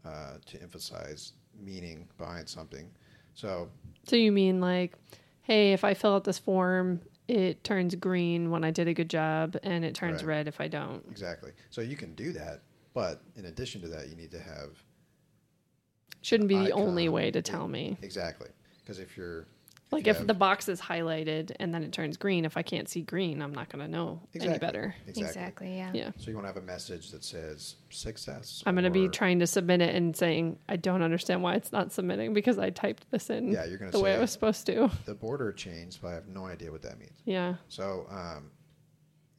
[0.04, 2.90] uh, to emphasize meaning behind something.
[3.34, 3.68] So,
[4.04, 4.94] so you mean like,
[5.42, 9.10] hey, if I fill out this form, it turns green when I did a good
[9.10, 10.36] job, and it turns right.
[10.36, 11.04] red if I don't.
[11.10, 11.52] Exactly.
[11.70, 12.62] So you can do that,
[12.94, 14.70] but in addition to that, you need to have
[16.22, 17.96] shouldn't be the only way to tell me.
[18.02, 18.48] Exactly.
[18.80, 19.46] Because if you're
[19.92, 22.88] like if, if the box is highlighted and then it turns green, if I can't
[22.88, 24.48] see green, I'm not going to know exactly.
[24.48, 24.94] any better.
[25.06, 25.22] Exactly.
[25.24, 25.76] exactly.
[25.76, 25.90] Yeah.
[25.94, 26.10] Yeah.
[26.16, 28.62] So you want to have a message that says success.
[28.66, 31.70] I'm going to be trying to submit it and saying I don't understand why it's
[31.70, 33.52] not submitting because I typed this in.
[33.52, 34.90] Yeah, you're going to the way I was supposed to.
[35.04, 37.20] The border changed, but I have no idea what that means.
[37.24, 37.54] Yeah.
[37.68, 38.50] So um,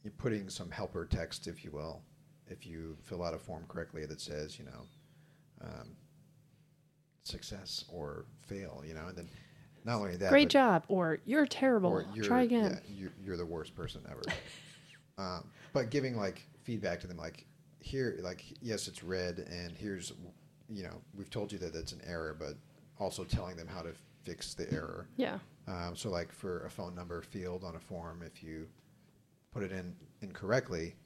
[0.02, 2.02] you're putting some helper text, if you will,
[2.46, 4.86] if you fill out a form correctly that says, you know.
[5.60, 5.96] Um,
[7.28, 9.28] success or fail, you know, and then
[9.88, 11.90] not only that, great job, or you're terrible.
[11.90, 12.78] or you're, Try again.
[12.86, 14.22] Yeah, you're, you're the worst person ever.
[15.18, 17.46] um, but giving like feedback to them, like
[17.80, 20.12] here, like yes, it's red, and here's,
[20.68, 22.54] you know, we've told you that it's an error, but
[22.98, 23.92] also telling them how to
[24.24, 25.06] fix the error.
[25.16, 25.38] Yeah.
[25.66, 28.66] Um, so like for a phone number field on a form, if you
[29.52, 30.96] put it in incorrectly,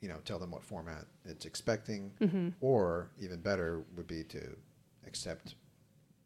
[0.00, 2.50] you know, tell them what format it's expecting, Mm-hmm.
[2.60, 4.56] or even better would be to
[5.04, 5.56] accept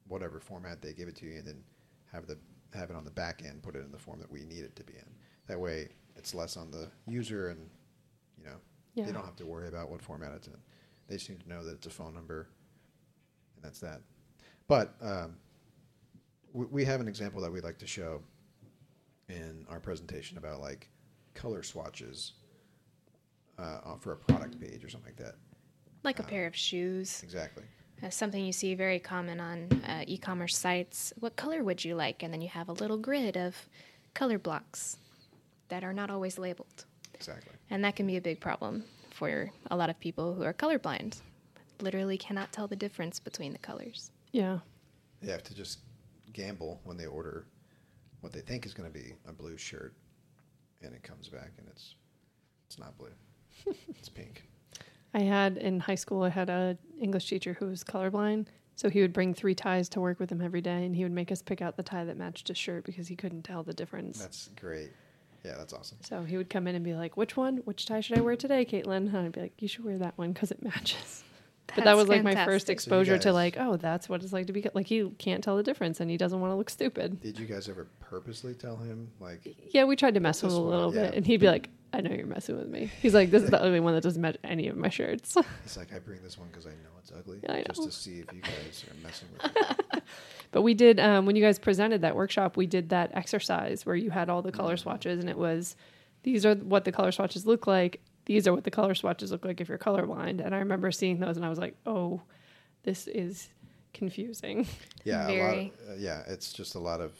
[0.07, 1.63] whatever format they give it to you, and then
[2.13, 2.39] have the
[2.75, 4.77] have it on the back end, put it in the form that we need it
[4.77, 5.11] to be in.
[5.47, 7.69] That way, it's less on the user, and
[8.39, 8.57] you know,
[8.95, 9.07] Yeah.
[9.07, 10.57] they don't have to worry about what format it's in.
[11.07, 12.49] They just need to know that it's a phone number,
[13.57, 14.03] and that's that.
[14.67, 15.37] But um,
[16.53, 18.23] we, we have an example that we'd like to show
[19.31, 20.89] in our presentation about like
[21.35, 22.35] color swatches
[23.59, 25.37] uh, uh, for a product page or something like that.
[26.05, 27.23] Like a pair of shoes.
[27.23, 27.65] Exactly.
[28.03, 31.13] Uh, something you see very common on uh, e-commerce sites.
[31.19, 32.23] What color would you like?
[32.23, 33.57] And then you have a little grid of
[34.15, 34.99] color blocks
[35.69, 36.85] that are not always labeled.
[37.15, 37.53] Exactly.
[37.71, 41.21] And that can be a big problem for a lot of people who are colorblind.
[41.81, 44.11] Literally cannot tell the difference between the colors.
[44.33, 44.59] Yeah.
[45.21, 45.81] They have to just
[46.33, 47.47] gamble when they order
[48.21, 49.95] what they think is going to be a blue shirt,
[50.83, 51.95] and it comes back and it's
[52.67, 53.13] it's not blue.
[53.89, 54.43] it's pink.
[55.15, 58.47] I had in high school, I had a English teacher who was colorblind.
[58.77, 61.11] So he would bring three ties to work with him every day, and he would
[61.11, 63.73] make us pick out the tie that matched his shirt because he couldn't tell the
[63.73, 64.21] difference.
[64.21, 64.91] That's great.
[65.45, 65.99] Yeah, that's awesome.
[66.03, 67.57] so he would come in and be like, "Which one?
[67.59, 70.17] Which tie should I wear today, Caitlin?" And I'd be like, "You should wear that
[70.17, 71.25] one because it matches."
[71.67, 72.73] but that That's was like my first fantastic.
[72.75, 75.43] exposure to guys- like, oh, that's what it's like to be co-" like he can't
[75.43, 77.21] tell the difference, and he doesn't want to look stupid.
[77.21, 80.59] Did you guys ever purposely tell him like Yeah, we tried to mess with him
[80.59, 81.17] a one, little bit, yeah.
[81.17, 83.63] and he'd be like, "I know you're messing with me." He's like, "This is the
[83.63, 86.49] only one that doesn't match any of my shirts." He's like, I bring this one
[86.49, 89.55] because I know it's ugly, I just to see if you guys are messing with
[89.95, 90.01] me.
[90.51, 92.57] But we did um, when you guys presented that workshop.
[92.57, 95.77] We did that exercise where you had all the color swatches, and it was
[96.23, 98.01] these are what the color swatches look like.
[98.27, 100.45] These are what the color swatches look like if you're colorblind.
[100.45, 102.23] And I remember seeing those, and I was like, "Oh,
[102.83, 103.49] this is
[103.95, 104.67] confusing."
[105.05, 105.55] Yeah, a lot.
[105.55, 107.13] Of, uh, yeah, it's just a lot of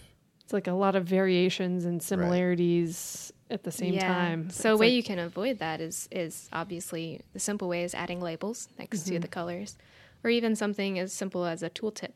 [0.45, 4.51] It's like a lot of variations and similarities at the same time.
[4.51, 7.95] So a way like- you can avoid that is is obviously the simple way is
[7.95, 9.15] adding labels next Mm-hmm.
[9.15, 9.77] to the colors,
[10.25, 12.13] or even something as simple as a tooltip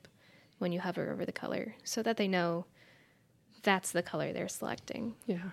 [0.58, 2.66] when you hover over the color, so that they know
[3.62, 5.14] that's the color they're selecting.
[5.26, 5.50] yeah,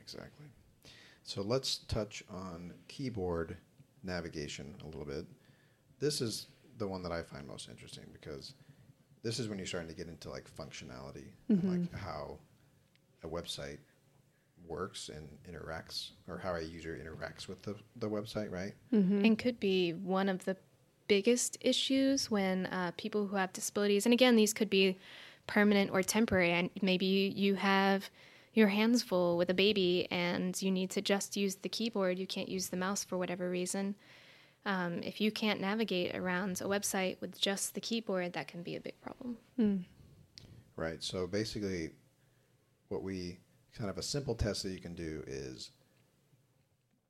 [0.00, 0.46] exactly.
[1.24, 3.56] So let's touch on keyboard
[4.02, 5.24] navigation a little bit.
[6.00, 6.46] This is
[6.78, 8.54] the one that I find most interesting because
[9.22, 12.38] this is when you're starting to get into like functionality and like how
[13.22, 13.78] a website
[14.66, 18.74] works and interacts or how a user interacts with the, the website, right?
[19.24, 20.56] and could be one of the
[21.08, 24.98] biggest issues when uh, people who have disabilities, and again, these could be
[25.46, 28.08] permanent or temporary, and maybe you have
[28.54, 32.26] your hands full with a baby and you need to just use the keyboard, you
[32.26, 33.94] can't use the mouse for whatever reason.
[34.64, 38.76] Um, if you can't navigate around a website with just the keyboard, that can be
[38.76, 39.38] a big problem.
[40.76, 41.02] Right.
[41.02, 41.90] So basically,
[42.88, 43.38] what we
[43.76, 45.70] kind of a simple test that you can do is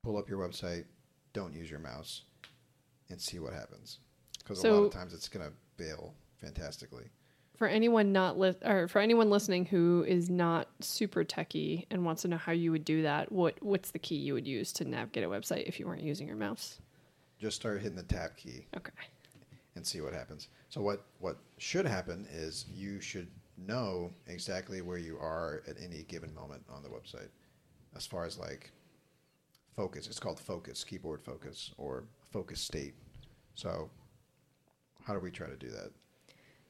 [0.03, 0.85] pull up your website,
[1.33, 2.22] don't use your mouse,
[3.11, 3.98] and see what happens.
[4.38, 7.05] Because a lot of times it's going to bail fantastically.
[7.57, 12.22] for anyone not li- or for anyone listening who is not super techie and wants
[12.22, 14.85] to know how you would do that, what what's the key you would use to
[14.85, 16.81] navigate a website if you weren't using your mouse?
[17.38, 18.90] Just start hitting the tab key Okay.
[19.77, 20.48] and see what happens.
[20.70, 23.29] So what what should happen is you should
[23.66, 27.29] know exactly where you are at any given moment on the website,
[27.96, 28.72] as far as like
[29.75, 30.07] focus.
[30.07, 32.94] It's called focus, keyboard focus, or focus state.
[33.55, 33.90] So
[35.05, 35.90] how do we try to do that?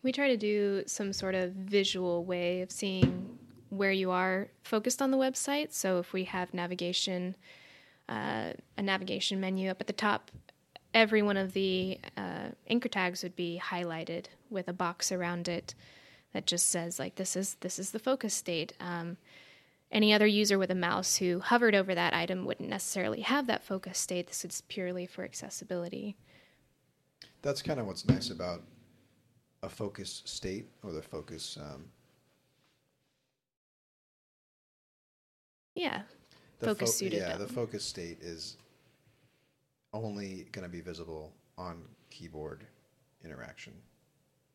[0.03, 5.01] We try to do some sort of visual way of seeing where you are focused
[5.01, 5.73] on the website.
[5.73, 7.37] So if we have navigation,
[8.09, 10.31] uh, a navigation menu up at the top,
[10.93, 15.75] every one of the uh, anchor tags would be highlighted with a box around it
[16.33, 18.73] that just says like this is this is the focus state.
[18.81, 19.17] Um,
[19.91, 23.63] any other user with a mouse who hovered over that item wouldn't necessarily have that
[23.63, 24.27] focus state.
[24.27, 26.17] This is purely for accessibility.
[27.43, 28.63] That's kind of what's nice about
[29.63, 31.59] a focus state or the focus.
[31.61, 31.85] Um,
[35.75, 36.03] Yeah,
[36.59, 38.57] the Focus suited Yeah, the focus state is
[39.93, 42.67] only going to be visible on keyboard
[43.25, 43.73] interaction.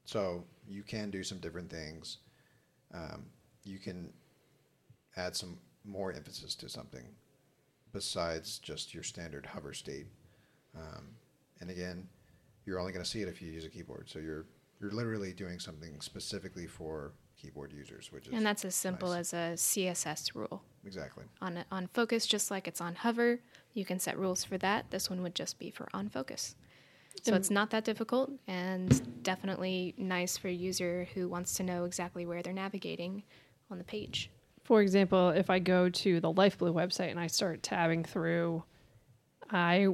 [0.08, 2.20] So you can do some different things.
[2.94, 3.26] Um,
[3.66, 4.14] you can
[5.18, 7.04] add some more emphasis to something
[7.92, 10.08] besides just your standard hover state.
[10.74, 11.10] Um,
[11.60, 12.08] and again,
[12.66, 14.10] you're only going to see it if you use a keyboard.
[14.10, 14.46] So you're
[14.80, 19.34] you're literally doing something specifically for keyboard users, which is And that's as simple nice.
[19.34, 20.62] as a CSS rule.
[20.86, 21.26] exactly.
[21.42, 23.40] On, on focus, just like it's on hover,
[23.74, 24.92] you can set rules for that.
[24.92, 26.56] This one would just be for on focus.
[27.24, 31.84] So it's not that difficult and definitely nice for a user who wants to know
[31.86, 33.24] exactly where they're navigating
[33.70, 34.30] on the page.
[34.64, 38.64] For example, if I go to the LifeBlue website and I start tabbing through,
[39.50, 39.88] I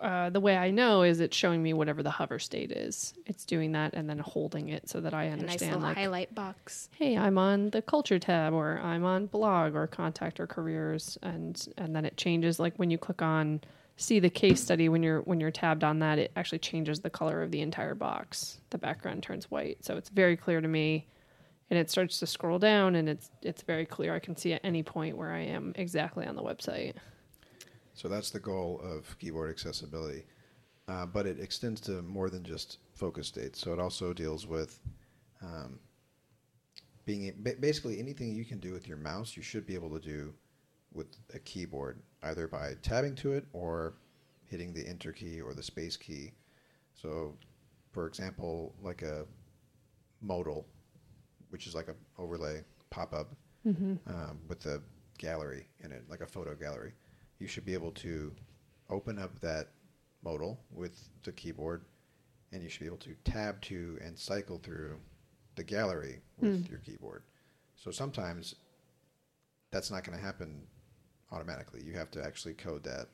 [0.00, 3.14] uh, the way I know is it's showing me whatever the hover state is.
[3.26, 5.96] It's doing that and then holding it so that I A nice understand little like,
[5.96, 6.88] highlight box.
[6.96, 11.66] hey, I'm on the culture tab or I'm on blog or contact or careers and
[11.76, 13.60] and then it changes like when you click on
[13.98, 17.10] see the case study when you're when you're tabbed on that it actually changes the
[17.10, 18.60] color of the entire box.
[18.70, 19.84] The background turns white.
[19.84, 21.08] So it's very clear to me
[21.68, 24.60] and it starts to scroll down and it's it's very clear I can see at
[24.64, 26.94] any point where I am exactly on the website.
[27.92, 30.24] So that's the goal of keyboard accessibility.
[30.86, 33.60] Uh, but it extends to more than just focus states.
[33.60, 34.80] So it also deals with
[35.42, 35.80] um,
[37.04, 40.00] being ba- basically anything you can do with your mouse, you should be able to
[40.00, 40.32] do
[40.92, 43.94] with a keyboard, either by tabbing to it or
[44.46, 46.32] hitting the enter key or the space key.
[46.94, 47.34] So,
[47.92, 49.26] for example, like a
[50.20, 50.66] modal,
[51.50, 53.34] which is like a overlay pop up
[54.06, 54.80] um, with a
[55.18, 56.92] gallery in it, like a photo gallery.
[57.38, 58.32] You should be able to
[58.88, 59.68] open up that
[60.24, 61.82] modal with the keyboard,
[62.52, 64.98] and you should be able to tab to and cycle through
[65.56, 67.22] the gallery with your keyboard.
[67.76, 68.54] So sometimes
[69.70, 70.62] that's not going to happen
[71.32, 71.82] automatically.
[71.84, 73.08] You have to actually code that.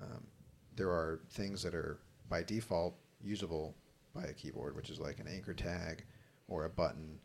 [0.00, 0.26] Um,
[0.74, 3.74] there are things that are by default usable
[4.14, 6.04] by a keyboard, which is like an anchor tag
[6.48, 7.18] or a button,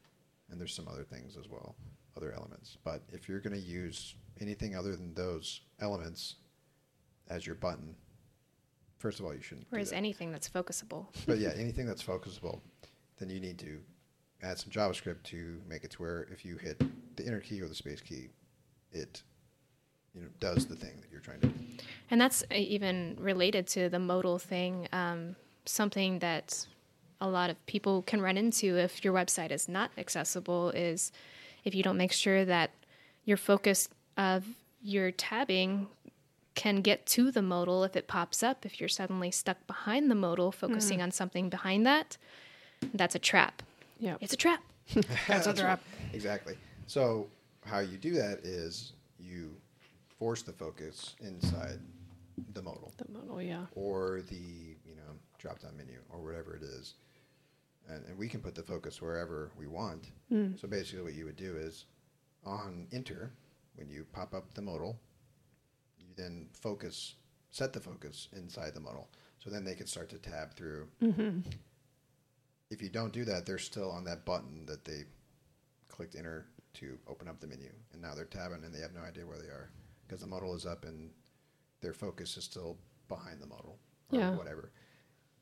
[0.50, 1.76] and there's some other things as well,
[2.18, 2.78] other elements.
[2.84, 6.36] But if you're going to use anything other than those elements
[7.30, 7.96] as your button,
[8.98, 9.68] first of all, you shouldn't.
[9.70, 9.98] Whereas that.
[9.98, 11.08] anything that's focusable.
[11.26, 12.60] But yeah, anything that's focusable,
[13.20, 13.80] then you need to
[14.44, 16.82] add some JavaScript to make it to where if you hit
[17.16, 18.30] the enter key or the space key,
[18.92, 19.22] it
[20.14, 21.54] you know does the thing that you're trying to do.
[22.10, 24.88] And that's uh, even related to the modal thing.
[24.92, 26.66] Um, something that
[27.20, 31.12] a lot of people can run into if your website is not accessible is
[31.64, 32.72] if you don't make sure that
[33.26, 34.46] your focus of
[34.82, 35.88] your tabbing
[36.56, 38.66] can get to the modal if it pops up.
[38.66, 42.18] If you're suddenly stuck behind the modal, focusing on something behind that,
[42.94, 43.62] that's a trap.
[44.00, 44.18] Yeah.
[44.20, 44.62] It's a trap.
[45.28, 45.82] That's a trap.
[46.12, 46.58] Exactly.
[46.88, 47.28] So
[47.66, 49.56] how you do that is you
[50.22, 51.80] force the focus inside
[52.54, 53.66] the modal The modal, yeah.
[53.74, 54.36] or the
[54.86, 56.94] you know drop down menu or whatever it is,
[57.90, 60.12] and, and we can put the focus wherever we want.
[60.32, 60.62] Mm.
[60.62, 61.86] So basically, what you would do is
[62.46, 63.32] on enter
[63.74, 65.00] when you pop up the modal,
[65.98, 67.16] you then focus
[67.50, 69.10] set the focus inside the modal.
[69.40, 70.88] So then they can start to tab through.
[71.02, 71.40] Mm-hmm.
[72.70, 75.06] If you don't do that, they're still on that button that they
[75.88, 79.02] clicked enter to open up the menu, and now they're tabbing and they have no
[79.02, 79.72] idea where they are
[80.12, 81.10] because the modal is up and
[81.80, 82.76] their focus is still
[83.08, 83.80] behind the modal
[84.12, 84.36] or Yeah.
[84.36, 84.70] whatever.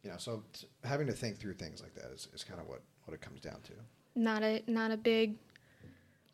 [0.04, 2.68] You know, so t- having to think through things like that is, is kind of
[2.68, 3.74] what, what it comes down to.
[4.16, 5.38] Not a not a big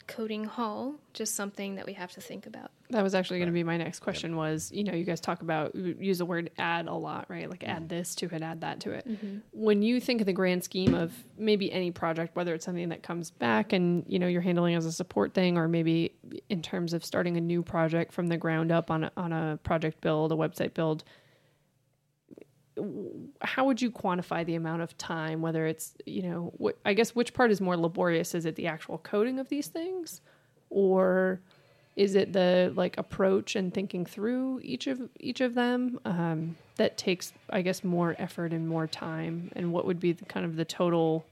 [0.08, 2.71] coding haul, just something that we have to think about.
[2.91, 4.36] That was actually going to be my next question.
[4.36, 7.50] Was you know you guys talk about use the word add a lot, right?
[7.50, 7.88] Like add mm-hmm.
[7.88, 9.10] this to it, add that to it.
[9.10, 9.38] Mm-hmm.
[9.52, 13.02] When you think of the grand scheme of maybe any project, whether it's something that
[13.02, 16.13] comes back and you know you're handling as a support thing, or maybe
[16.50, 19.58] in terms of starting a new project from the ground up on a, on a
[19.63, 21.04] project build, a website build,
[23.41, 25.41] how would you quantify the amount of time?
[25.41, 28.36] Whether it's you know, wh- I guess which part is more laborious?
[28.36, 30.21] Is it the actual coding of these things,
[30.69, 31.41] or
[31.95, 36.97] is it the like approach and thinking through each of each of them um, that
[36.97, 39.51] takes i guess more effort and more time?
[39.55, 41.25] And what would be the kind of the total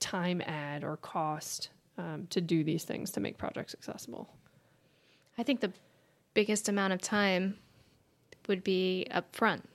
[0.00, 4.28] time add or cost um, to do these things to make projects accessible?
[5.38, 5.72] I think the
[6.34, 7.56] biggest amount of time
[8.48, 9.68] would be up front.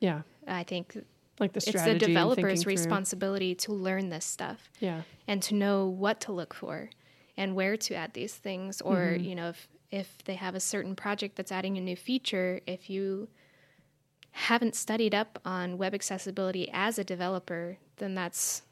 [0.00, 0.22] yeah.
[0.48, 0.96] I think
[1.40, 2.70] like the it's the developer's through.
[2.70, 5.02] responsibility to learn this stuff yeah.
[5.26, 6.88] and to know what to look for
[7.36, 9.24] and where to add these things or Mm-hmm.
[9.24, 12.90] you know if if they have a certain project that's adding a new feature if
[12.90, 13.28] you
[14.32, 18.62] haven't studied up on web accessibility as a developer then that's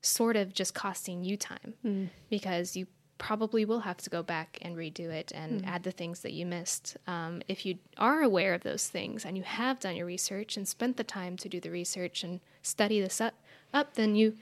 [0.00, 2.08] sort of just costing you time Mm.
[2.28, 2.86] because you
[3.18, 5.66] probably will have to go back and redo it and Mm.
[5.68, 6.96] add the things that you missed.
[7.06, 10.66] Um, if you are aware of those things and you have done your research and
[10.66, 13.34] spent the time to do the research and study this up,
[13.72, 14.36] up then you,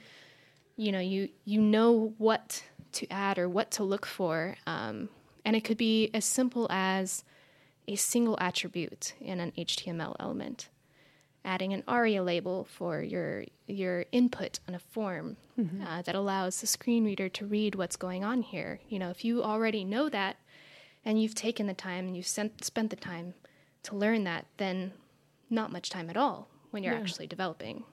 [0.76, 5.08] you know, you you know what to add or what to look for, um,
[5.44, 7.24] and it could be as simple as
[7.88, 10.68] a single attribute in an HTML element.
[11.42, 15.36] adding an ARIA label for your your input on a form
[15.86, 18.80] uh, that allows the screen reader to read what's going on here.
[18.88, 20.36] You know, if you already know that
[21.04, 23.32] and you've taken the time and you've sent, spent the time
[23.84, 24.92] to learn that, then
[25.48, 27.00] not much time at all when you're Yeah.
[27.00, 27.84] actually developing.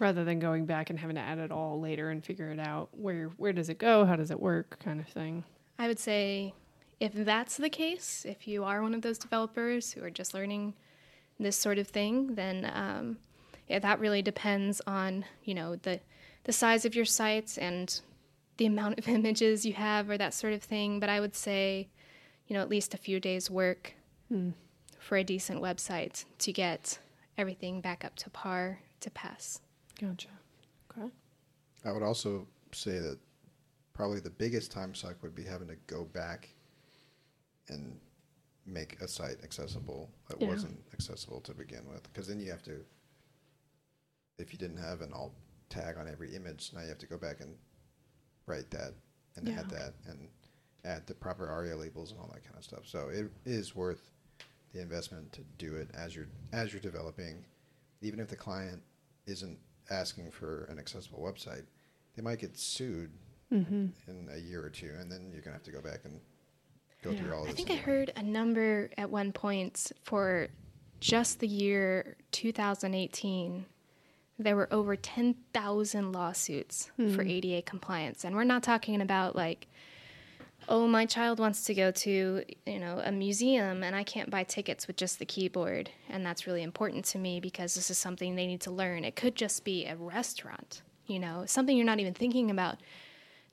[0.00, 2.88] Rather than going back and having to add it all later and figure it out
[2.92, 5.44] where where does it go how does it work kind of thing
[5.78, 6.54] I would say
[7.00, 10.74] if that's the case, if you are one of those developers who are just learning
[11.38, 13.18] this sort of thing, then um,
[13.68, 16.00] yeah, that really depends on you know the
[16.44, 18.00] the size of your sites and
[18.58, 21.00] the amount of images you have or that sort of thing.
[21.00, 21.88] But I would say,
[22.46, 23.94] you know, at least a few days work
[24.98, 26.98] for a decent website to get
[27.36, 29.60] everything back up to par to pass.
[30.00, 30.28] Gotcha
[30.90, 31.10] okay
[31.84, 33.18] I would also say that
[33.92, 36.48] probably the biggest time suck would be having to go back
[37.68, 37.98] and
[38.66, 40.48] make a site accessible that Yeah.
[40.48, 42.02] wasn't accessible to begin with.
[42.04, 42.84] Because then you have to,
[44.38, 45.34] if you didn't have an alt
[45.68, 47.56] tag on every image, now you have to go back and
[48.46, 48.94] write that
[49.36, 50.28] and add that and
[50.84, 52.86] add the proper ARIA labels and all that kind of stuff.
[52.86, 54.10] So it is worth
[54.72, 57.44] the investment to do it as you're as you're developing,
[58.00, 58.82] even if the client
[59.26, 59.58] isn't
[59.90, 61.64] asking for an accessible website,
[62.16, 63.10] they might get sued
[63.52, 63.86] mm-hmm.
[64.08, 66.20] in a year or two, and then you're gonna have to go back and
[67.02, 67.18] go Yeah.
[67.18, 67.50] through all this.
[67.52, 67.64] I this.
[67.64, 70.48] think I heard a number at one point for
[71.00, 73.66] just the year 2018.
[74.38, 78.24] There were over 10,000 lawsuits for ADA compliance.
[78.24, 79.68] And we're not talking about like,
[80.68, 84.44] oh, my child wants to go to, you know, a museum and I can't buy
[84.44, 85.90] tickets with just the keyboard.
[86.08, 89.04] And that's really important to me because this is something they need to learn.
[89.04, 92.78] It could just be a restaurant, you know, something you're not even thinking about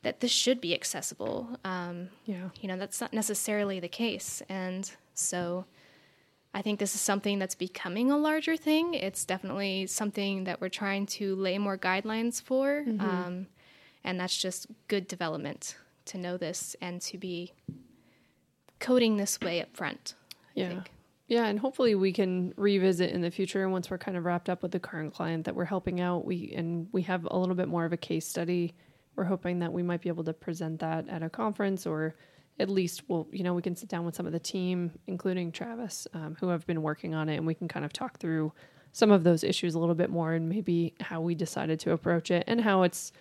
[0.03, 1.59] that this should be accessible.
[1.63, 5.65] Um, yeah you know that's not necessarily the case and so
[6.53, 10.69] i think this is something that's becoming a larger thing it's definitely something that we're
[10.69, 13.47] trying to lay more guidelines for um,
[14.03, 15.75] and that's just good development
[16.05, 17.53] to know this and to be
[18.79, 20.15] coding this way up front
[20.55, 20.69] I Yeah.
[20.69, 20.91] think.
[21.27, 24.61] Yeah, and hopefully we can revisit in the future once we're kind of wrapped up
[24.61, 26.25] with the current client that we're helping out.
[26.25, 28.73] We and we have a little bit more of a case study.
[29.15, 32.15] We're hoping that we might be able to present that at a conference or
[32.59, 35.53] at least we'll you know we can sit down with some of the team, including
[35.53, 38.51] Travis, um, who have been working on it, and we can kind of talk through
[38.91, 42.29] some of those issues a little bit more and maybe how we decided to approach
[42.29, 43.13] it and how it's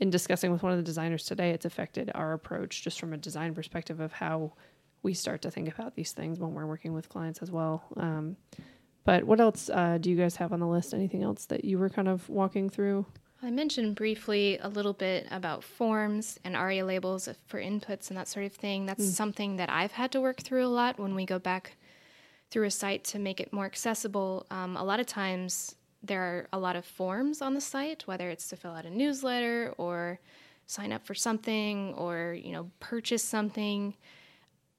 [0.00, 3.16] in discussing with one of the designers today, it's affected our approach just from a
[3.16, 4.52] design perspective of how
[5.02, 7.84] we start to think about these things when we're working with clients as well.
[7.96, 8.36] Um,
[9.04, 10.92] but what else uh, do you guys have on the list?
[10.92, 13.06] Anything else that you were kind of walking through?
[13.42, 18.26] I mentioned briefly a little bit about forms and ARIA labels for inputs and that
[18.26, 18.86] sort of thing.
[18.86, 21.76] That's something that I've had to work through a lot when we go back
[22.50, 24.46] through a site to make it more accessible.
[24.50, 28.30] Um, a lot of times there are a lot of forms on the site, whether
[28.30, 30.20] it's to fill out a newsletter or
[30.66, 33.94] sign up for something or you know purchase something.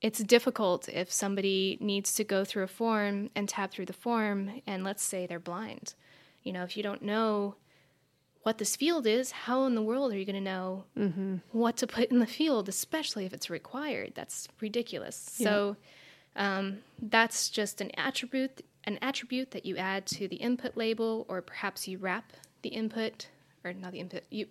[0.02, 4.62] It's difficult if somebody needs to go through a form and tab through the form,
[4.66, 5.94] and let's say they're blind.
[6.44, 7.56] You know, if you don't know
[8.44, 10.86] what this field is, how in the world are you going to know
[11.52, 14.14] what to put in the field, especially if it's required?
[14.16, 15.18] That's ridiculous.
[15.18, 15.76] So
[16.38, 21.44] um, that's just an attribute, an attribute that you add to the input label, or
[21.44, 22.34] perhaps you wrap
[22.64, 23.28] the input,
[23.64, 24.48] or not the input, you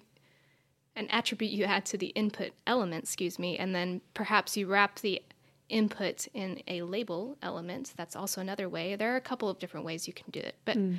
[0.95, 5.01] an attribute you add to the input element, excuse me, and then perhaps you wrap
[5.01, 5.21] the
[5.69, 7.93] input in a label element.
[7.97, 8.97] That's also another way.
[8.97, 10.99] There are a couple of different ways you can do it, but mm.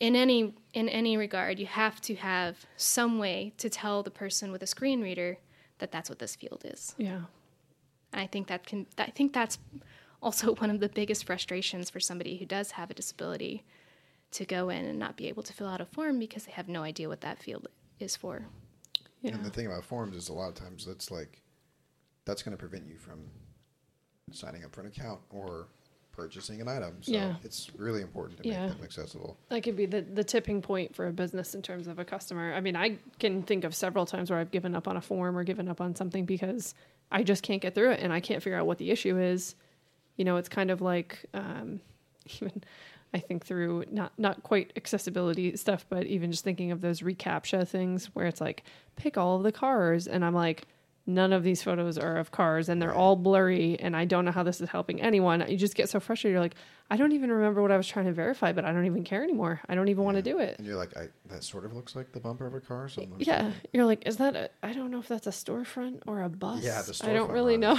[0.00, 4.50] in any in any regard, you have to have some way to tell the person
[4.50, 5.38] with a screen reader
[5.78, 6.94] that that's what this field is.
[6.96, 7.20] Yeah.
[8.12, 9.58] And I think that can I think that's
[10.22, 13.64] also one of the biggest frustrations for somebody who does have a disability
[14.32, 16.68] to go in and not be able to fill out a form because they have
[16.68, 17.68] no idea what that field
[18.00, 18.46] is for.
[19.22, 19.34] Yeah.
[19.34, 21.40] And the thing about forms is a lot of times that's like
[22.24, 23.20] that's going to prevent you from
[24.32, 25.68] signing up for an account or
[26.12, 26.96] purchasing an item.
[27.02, 27.36] So Yeah.
[27.44, 28.66] it's really important to Yeah.
[28.66, 29.38] make them accessible.
[29.50, 32.52] That could be the, the tipping point for a business in terms of a customer.
[32.54, 35.36] I mean, I can think of several times where I've given up on a form
[35.36, 36.74] or given up on something because
[37.12, 39.54] I just can't get through it and I can't figure out what the issue is.
[40.16, 41.80] You know, it's kind of like um,
[42.36, 42.62] even
[43.14, 47.68] I think through not not quite accessibility stuff, but even just thinking of those reCAPTCHA
[47.68, 48.64] things where it's like
[48.96, 50.66] pick all of the cars, and I'm like,
[51.06, 54.32] none of these photos are of cars, and they're all blurry, and I don't know
[54.32, 55.44] how this is helping anyone.
[55.48, 56.32] You just get so frustrated.
[56.34, 56.56] You're like,
[56.90, 59.22] I don't even remember what I was trying to verify, but I don't even care
[59.22, 59.60] anymore.
[59.68, 60.58] I don't even want to do it.
[60.58, 62.88] And you're like, I, that sort of looks like the bumper of a car.
[62.88, 63.52] So Yeah, sure.
[63.72, 64.34] you're like, is that?
[64.36, 66.62] A, I don't know if that's a storefront or a bus.
[66.64, 67.08] Yeah, the storefront.
[67.08, 67.74] I don't really know.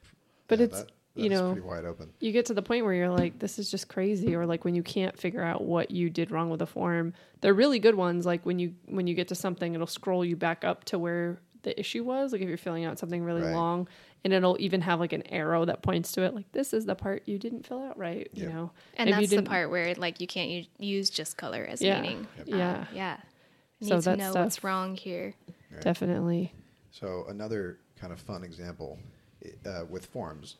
[0.48, 2.10] but Yeah, it's that- you know, pretty wide open.
[2.20, 4.74] you get to the point where you're like, this is just crazy, or like when
[4.74, 7.12] you can't figure out what you did wrong with the form.
[7.40, 8.26] They're really good ones.
[8.26, 11.40] Like when you when you get to something, it'll scroll you back up to where
[11.62, 12.32] the issue was.
[12.32, 13.52] Like if you're filling out something really Right.
[13.52, 13.88] long,
[14.24, 16.34] and it'll even have like an arrow that points to it.
[16.34, 18.28] Like this is the part you didn't fill out right.
[18.32, 21.36] You know, And Maybe you that's the part where like you can't u- use just
[21.36, 22.00] color as Yeah.
[22.00, 22.26] meaning.
[22.38, 22.46] Yep.
[22.48, 22.84] Uh, Yeah.
[22.94, 23.16] yeah.
[23.80, 25.34] You So need to know stuff- what's wrong here.
[25.72, 25.80] Right.
[25.82, 26.54] Definitely.
[26.92, 28.98] So another kind of fun example
[29.66, 30.56] uh, with forms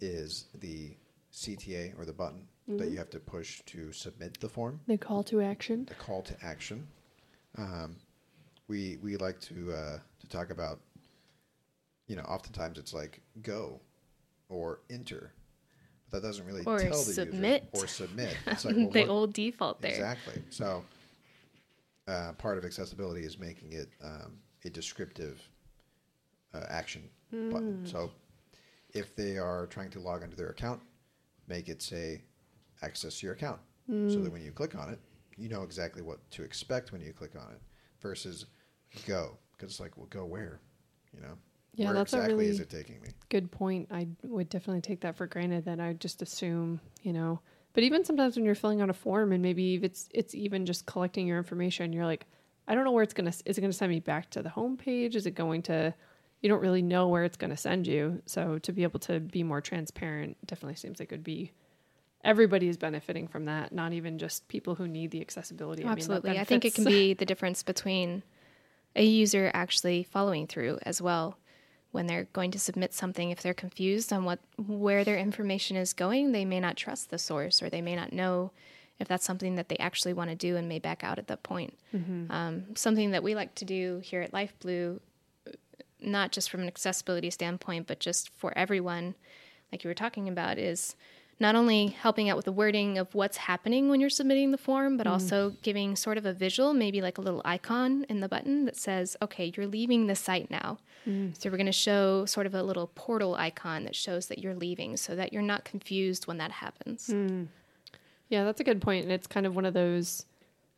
[0.00, 0.96] is the
[1.32, 2.78] CTA or the button Mm-hmm.
[2.78, 4.80] that you have to push to submit the form.
[4.88, 5.84] The call to action.
[5.84, 6.84] the call to action.
[7.56, 7.94] Um,
[8.66, 10.80] we we like to uh, to talk about.
[12.08, 13.80] You know, oftentimes it's like go,
[14.48, 15.32] or enter,
[16.10, 17.68] but that doesn't really Or tell the submit.
[17.72, 18.36] user or submit.
[18.48, 19.92] It's like well, the what- old default there.
[19.92, 20.42] exactly.
[20.50, 20.84] So,
[22.08, 25.40] uh, part of accessibility is making it um, a descriptive
[26.52, 27.86] uh, action button.
[27.86, 28.10] So,
[28.96, 30.80] if they are trying to log into their account,
[31.48, 32.22] make it say
[32.82, 34.08] access your account hmm.
[34.10, 34.98] so that when you click on it,
[35.36, 37.60] you know exactly what to expect when you click on it
[38.00, 38.46] versus
[39.06, 39.36] go.
[39.52, 40.60] Because it's like, well, go where?
[41.14, 41.34] You know?
[41.74, 43.08] Yeah, where that's a exactly is it taking me?
[43.28, 43.88] Good point.
[43.90, 45.66] I would definitely take that for granted.
[45.66, 47.40] That I just assume, you know.
[47.74, 50.86] But even sometimes when you're filling out a form and maybe it's it's even just
[50.86, 52.26] collecting your information, you're like,
[52.66, 53.32] I don't know where it's gonna.
[53.44, 55.16] Is it gonna send me back to the home page?
[55.16, 55.94] Is it going to?
[56.46, 58.22] You don't really know where it's gonna send you.
[58.24, 61.50] So to be able to be more transparent definitely seems like it would be.
[62.22, 65.82] Everybody is benefiting from that, not even just people who need the accessibility.
[65.82, 66.38] I mean, Absolutely.
[66.38, 68.22] I think it can be the difference between
[68.94, 71.36] a user actually following through as well.
[71.90, 75.92] When they're going to submit something, if they're confused on what where their information is
[75.92, 78.52] going, they may not trust the source or they may not know
[79.00, 81.42] if that's something that they actually want to do and may back out at that
[81.42, 81.76] point.
[82.30, 85.00] Um, something that we like to do here at Life Blue,
[86.00, 89.14] not just from an accessibility standpoint, but just for everyone,
[89.72, 90.96] like you were talking about, is
[91.38, 94.96] not only helping out with the wording of what's happening when you're submitting the form,
[94.96, 95.10] but mm.
[95.10, 98.76] also giving sort of a visual, maybe like a little icon in the button that
[98.76, 100.78] says, okay, you're leaving the site now.
[101.06, 101.38] Mm.
[101.38, 104.54] So we're going to show sort of a little portal icon that shows that you're
[104.54, 107.08] leaving so that you're not confused when that happens.
[107.08, 107.48] Mm.
[108.28, 110.24] Yeah, that's a good point, and it's kind of one of those.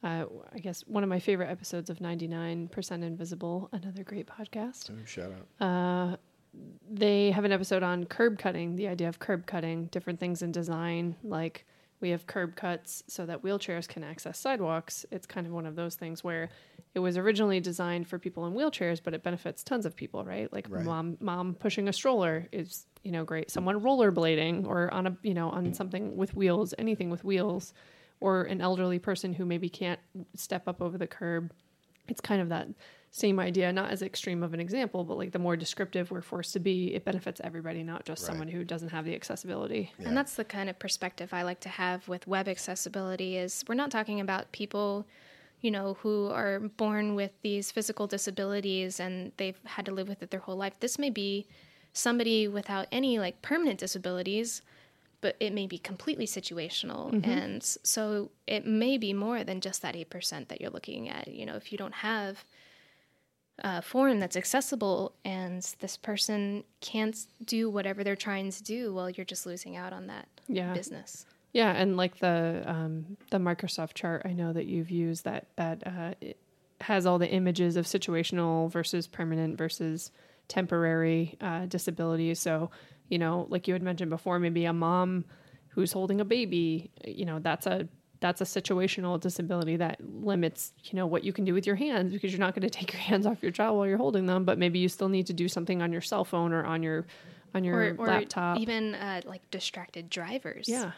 [0.02, 0.24] Uh,
[0.54, 4.90] I guess one of my favorite episodes of 99% Invisible, another great podcast.
[4.90, 5.66] Oh, shout out.
[5.66, 6.16] Uh,
[6.90, 10.52] they have an episode on curb cutting, the idea of curb cutting, different things in
[10.52, 11.16] design.
[11.24, 11.66] Like
[12.00, 15.04] we have curb cuts so that wheelchairs can access sidewalks.
[15.10, 16.48] It's kind of one of those things where
[16.94, 20.50] it was originally designed for people in wheelchairs, but it benefits tons of people, right?
[20.52, 20.84] Like Right.
[20.84, 23.50] mom, mom pushing a stroller is you know great.
[23.50, 27.74] Someone rollerblading or on a you know on something with wheels, anything with wheels,
[28.20, 30.00] or an elderly person who maybe can't
[30.34, 31.52] step up over the curb
[32.08, 32.66] it's kind of that
[33.10, 36.54] same idea, not as extreme of an example, but like the more descriptive we're forced
[36.54, 38.28] to be, it benefits everybody, not just Right.
[38.28, 39.92] someone who doesn't have the accessibility.
[39.98, 40.08] Yeah.
[40.08, 43.74] And that's the kind of perspective I like to have with web accessibility is we're
[43.74, 45.06] not talking about people,
[45.60, 50.22] you know, who are born with these physical disabilities and they've had to live with
[50.22, 50.80] it their whole life.
[50.80, 51.46] This may be
[51.92, 54.62] somebody without any like permanent disabilities,
[55.20, 57.24] but it may be completely situational.
[57.26, 61.28] And so it may be more than just that 8% that you're looking at.
[61.28, 62.44] You know, if you don't have
[63.60, 69.10] a form that's accessible and this person can't do whatever they're trying to do, well,
[69.10, 70.72] you're just losing out on that Yeah.
[70.72, 71.26] business.
[71.52, 75.82] Yeah, and like the um, the Microsoft chart, I know that you've used that that
[75.86, 76.36] uh, it
[76.82, 80.12] has all the images of situational versus permanent versus
[80.46, 82.34] temporary uh, disability.
[82.34, 82.70] So
[83.08, 85.24] you know, like you had mentioned before, maybe a mom
[85.68, 87.88] who's holding a baby, you know, that's a
[88.20, 92.12] that's a situational disability that limits you know what you can do with your hands
[92.12, 94.44] because you're not going to take your hands off your child while you're holding them
[94.44, 97.06] but maybe you still need to do something on your cell phone or on your
[97.54, 100.68] on your Or, or laptop even uh, like distracted drivers.
[100.68, 100.90] yeah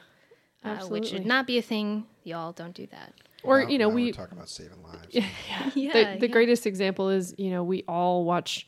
[0.64, 1.08] Uh, which absolutely.
[1.10, 2.06] should not be a thing.
[2.24, 3.12] Y'all don't do that.
[3.42, 5.08] or Now- you know we're we talking about saving lives.
[5.10, 5.26] yeah,
[5.74, 6.32] Yeah, the, the yeah.
[6.32, 8.66] greatest example is you know we all watch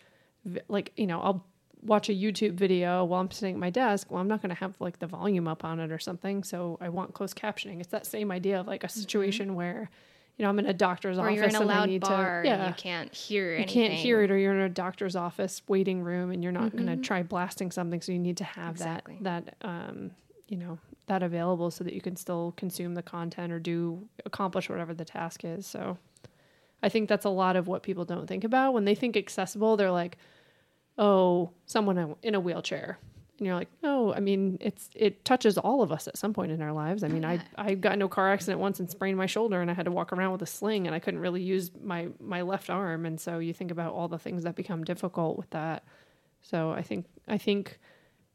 [0.68, 1.46] like you know i'll
[1.84, 4.54] watch a youtube video while i'm sitting at my desk well i'm not going to
[4.60, 7.88] have like the volume up on it or something so i want closed captioning it's
[7.90, 9.90] that same idea of like a situation where
[10.36, 11.26] you know i'm in a doctor's Mm-hmm.
[11.26, 13.68] Or office you're in a loud need bar to yeah and you can't hear anything.
[13.82, 16.70] you can't hear it or you're in a doctor's office waiting room and you're not
[16.72, 17.00] going Mm-hmm.
[17.02, 19.18] to try blasting something so you need to have Exactly.
[19.22, 20.10] that that um
[20.48, 20.78] you know
[21.08, 25.04] that available so that you can still consume the content or do accomplish whatever the
[25.04, 25.98] task is so
[26.82, 29.76] i think that's a lot of what people don't think about when they think accessible
[29.76, 30.16] they're like
[30.98, 32.98] oh someone in a wheelchair.
[33.38, 36.52] And you're like no i mean it's it touches all of us at some point
[36.52, 37.02] in our lives.
[37.02, 39.70] I mean i i got into a car accident once and sprained my shoulder and
[39.70, 42.42] i had to walk around with a sling and i couldn't really use my my
[42.42, 43.06] left arm.
[43.06, 45.84] And so you think about all the things that become difficult with that.
[46.40, 47.78] So i think i think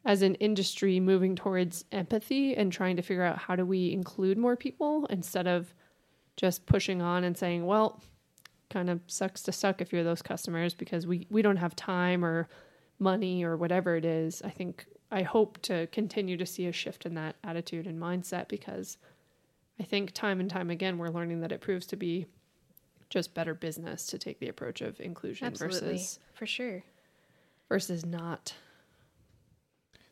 [0.08, 4.38] as an industry moving towards empathy and trying to figure out how do we include
[4.38, 5.74] more people instead of
[6.38, 8.02] just pushing on and saying, well,
[8.70, 12.24] kind of sucks to suck if you're those customers because we, we don't have time
[12.24, 12.48] or
[13.00, 14.42] money or whatever it is.
[14.42, 18.48] I think I hope to continue to see a shift in that attitude and mindset
[18.48, 18.98] because
[19.80, 22.28] I think time and time again we're learning that it proves to be
[23.10, 26.84] just better business to take the approach of inclusion Absolutely, versus for sure.
[27.70, 28.54] versus not.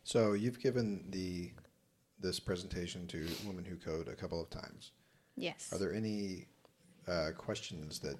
[0.04, 1.52] So you've given the
[2.20, 4.92] this presentation to Women Who Code a couple of times.
[5.36, 5.70] Yes.
[5.74, 6.48] Are there any
[7.08, 8.18] uh, questions that that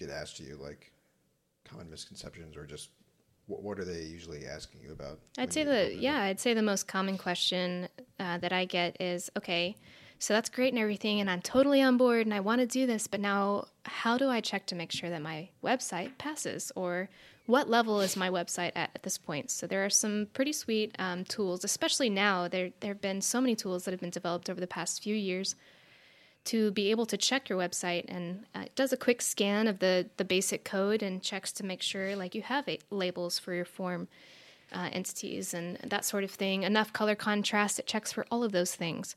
[0.00, 0.90] get asked to you, like
[1.64, 2.90] common misconceptions, or just
[3.46, 5.20] what, what are they usually asking you about?
[5.38, 6.22] I'd say the yeah.
[6.22, 7.88] I'd say the most common question
[8.18, 9.76] uh, that I get is, okay,
[10.18, 12.86] so that's great and everything, and I'm totally on board and I want to do
[12.86, 17.08] this, but now how do I check to make sure that my website passes, or
[17.46, 19.50] what level is my website at at this point?
[19.50, 22.48] So there are some pretty sweet um, tools, especially now.
[22.48, 25.14] There there have been so many tools that have been developed over the past few
[25.14, 25.56] years
[26.44, 29.78] to be able to check your website and uh, it does a quick scan of
[29.78, 33.64] the the basic code and checks to make sure like you have labels for your
[33.64, 34.08] form
[34.72, 36.62] uh, entities and that sort of thing.
[36.62, 39.16] Enough color contrast it checks for all of those things.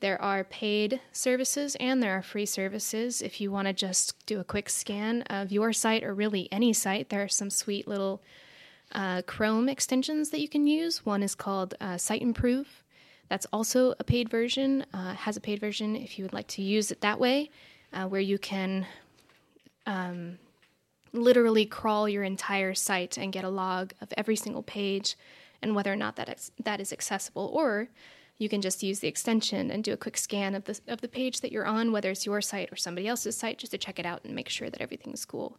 [0.00, 3.22] There are paid services and there are free services.
[3.22, 6.72] If you want to just do a quick scan of your site or really any
[6.72, 8.22] site there are some sweet little
[8.92, 11.06] uh, chrome extensions that you can use.
[11.06, 12.66] One is called uh, Siteimprove
[13.30, 16.62] that's also a paid version, uh, has a paid version if you would like to
[16.62, 17.48] use it that way,
[17.92, 18.84] uh, where you can
[19.86, 20.36] um,
[21.12, 25.16] literally crawl your entire site and get a log of every single page
[25.62, 27.48] and whether or not that, ex- that is accessible.
[27.54, 27.88] Or
[28.36, 31.08] you can just use the extension and do a quick scan of the, of the
[31.08, 34.00] page that you're on, whether it's your site or somebody else's site, just to check
[34.00, 35.56] it out and make sure that everything's cool.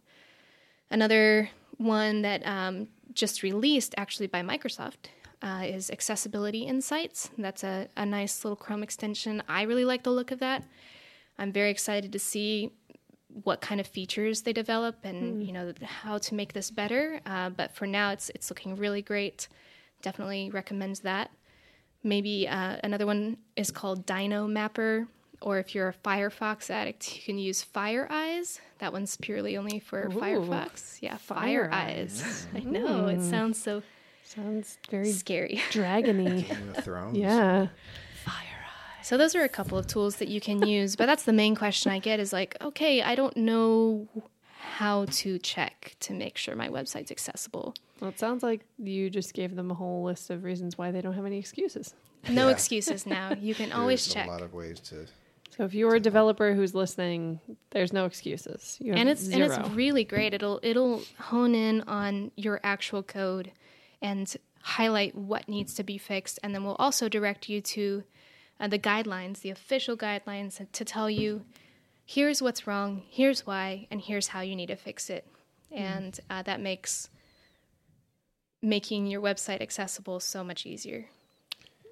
[0.90, 1.48] Another
[1.78, 5.08] one that um, just released actually by Microsoft
[5.42, 7.30] uh, is Accessibility Insights.
[7.36, 9.42] That's a, a nice little Chrome extension.
[9.48, 10.62] I really like the look of that.
[11.38, 12.70] I'm very excited to see
[13.44, 17.20] what kind of features they develop and you know how to make this better.
[17.24, 19.48] Uh, but for now, it's it's looking really great.
[20.02, 21.30] Definitely recommend that.
[22.04, 25.06] Maybe uh, another one is called DYNO Mapper,
[25.40, 28.60] or if you're a Firefox addict, you can use Fire Eyes.
[28.78, 30.98] That one's purely only for Ooh, Firefox.
[31.00, 32.46] Yeah, Fire, Fire Eyes.
[32.54, 33.82] I know it sounds so
[34.24, 35.48] Sounds very scary.
[35.70, 36.76] Game dragony.
[36.78, 37.16] of Thrones.
[37.18, 37.66] yeah.
[38.24, 38.34] Fire
[38.98, 39.06] eyes.
[39.06, 41.54] So those are a couple of tools that you can use, but that's the main
[41.54, 44.08] question I get is like, okay, I don't know
[44.60, 47.74] how to check to make sure my website's accessible.
[48.00, 51.00] Well, it sounds like you just gave them a whole list of reasons why they
[51.00, 51.94] don't have any excuses.
[52.28, 52.52] No Yeah.
[52.52, 53.32] excuses now.
[53.38, 54.26] You can always There's check.
[54.28, 55.06] a lot of ways to.
[55.50, 57.38] So if you're a developer who's listening,
[57.70, 58.78] there's no excuses.
[58.80, 59.50] You and it's zero.
[59.52, 60.32] and it's really great.
[60.32, 63.52] It'll it'll hone in on your actual code
[64.02, 68.04] and highlight what needs to be fixed, and then we'll also direct you to
[68.60, 71.42] uh, the guidelines, the official guidelines, to tell you
[72.04, 75.26] here's what's wrong, here's why, and here's how you need to fix it.
[75.70, 77.08] And uh, that makes
[78.60, 81.06] making your website accessible so much easier.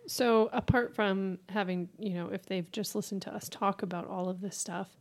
[0.06, 4.28] So apart from having, you know, if they've just listened to us talk about all
[4.28, 4.96] of this stuff,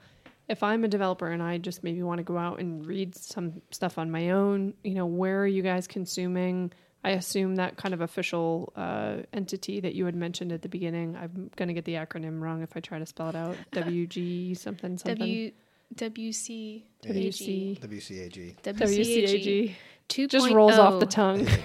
[0.47, 3.61] if I'm a developer and I just maybe want to go out and read some
[3.69, 6.71] stuff on my own, you know, where are you guys consuming?
[7.03, 11.15] I assume that kind of official uh, entity that you had mentioned at the beginning.
[11.15, 13.55] I'm going to get the acronym wrong if I try to spell it out.
[13.71, 15.17] WG something something.
[15.17, 15.51] W
[15.95, 17.79] WC WC.
[17.79, 18.61] WCAG.
[18.61, 19.75] WCAG.
[20.09, 21.45] 2.0 Just rolls off the tongue.
[21.45, 21.57] Yeah,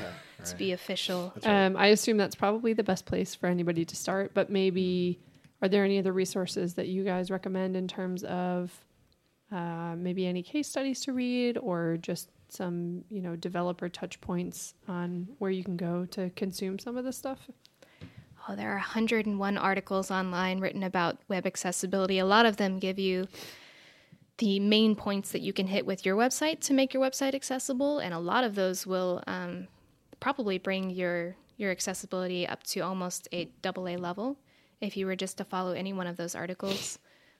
[0.44, 1.32] to be official.
[1.44, 1.66] Right.
[1.66, 5.18] Um, I assume that's probably the best place for anybody to start, but maybe
[5.62, 8.70] are there any other resources that you guys recommend in terms of
[9.50, 14.74] uh, maybe any case studies to read or just some, you know, developer touch points
[14.88, 17.50] on where you can go to consume some of this stuff?
[18.48, 22.18] Oh, there are 101 articles online written about web accessibility.
[22.18, 23.26] A lot of them give you
[24.38, 28.00] the main points that you can hit with your website to make your website accessible,
[28.00, 29.68] and a lot of those will um,
[30.20, 34.36] probably bring your your accessibility up to almost a double A level
[34.80, 36.98] if you were just to follow any one of those articles.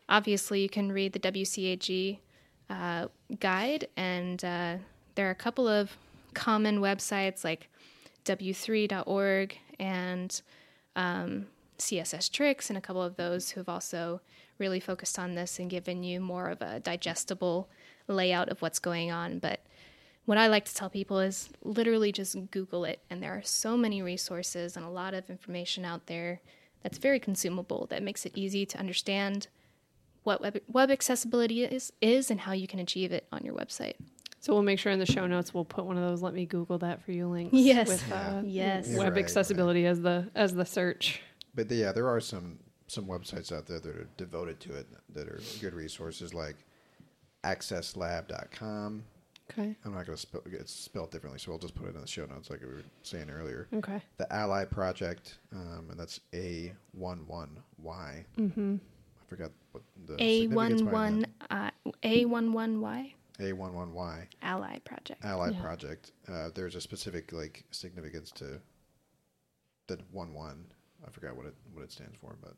[0.08, 2.18] Obviously, you can read the WCAG
[2.70, 3.08] uh,
[3.40, 4.76] guide, and uh,
[5.14, 5.96] there are a couple of
[6.34, 7.68] common websites like
[8.24, 10.42] w3.org and
[10.96, 11.46] um,
[11.78, 14.20] CSS Tricks, and a couple of those who have also
[14.58, 17.68] really focused on this and given you more of a digestible
[18.06, 19.38] layout of what's going on.
[19.38, 19.60] But
[20.24, 23.76] what I like to tell people is literally just Google it, and there are so
[23.76, 26.40] many resources and a lot of information out there
[26.82, 29.48] that's very consumable that makes it easy to understand
[30.22, 33.94] what web, web accessibility is, is and how you can achieve it on your website.
[34.44, 36.44] So we'll make sure in the show notes we'll put one of those "Let me
[36.44, 37.54] Google that for you" links.
[37.54, 37.88] Yes.
[37.88, 38.76] With uh, Yeah.
[38.76, 38.90] Yes.
[38.90, 41.22] Web right, accessibility as the as the search.
[41.54, 45.28] But yeah, there are some some websites out there that are devoted to it that
[45.28, 46.56] are good resources like
[47.42, 49.04] accesslab.com.
[49.50, 49.76] Okay.
[49.82, 52.06] I'm not going to spell it's spelled differently, so we'll just put it in the
[52.06, 53.66] show notes like we were saying earlier.
[53.72, 54.02] Okay.
[54.18, 58.24] The Ally Project, um, and that's A11Y.
[58.38, 58.76] Mm-hmm.
[58.76, 61.70] I forgot what the A one one uh,
[62.02, 63.23] A one one Y that.
[63.38, 65.24] A11Y Ally Project.
[65.24, 65.60] Ally Yeah.
[65.60, 66.12] Project.
[66.28, 68.60] Uh, there's a specific like significance to
[69.86, 70.66] the one one.
[71.06, 72.54] I forgot what it what it stands for, but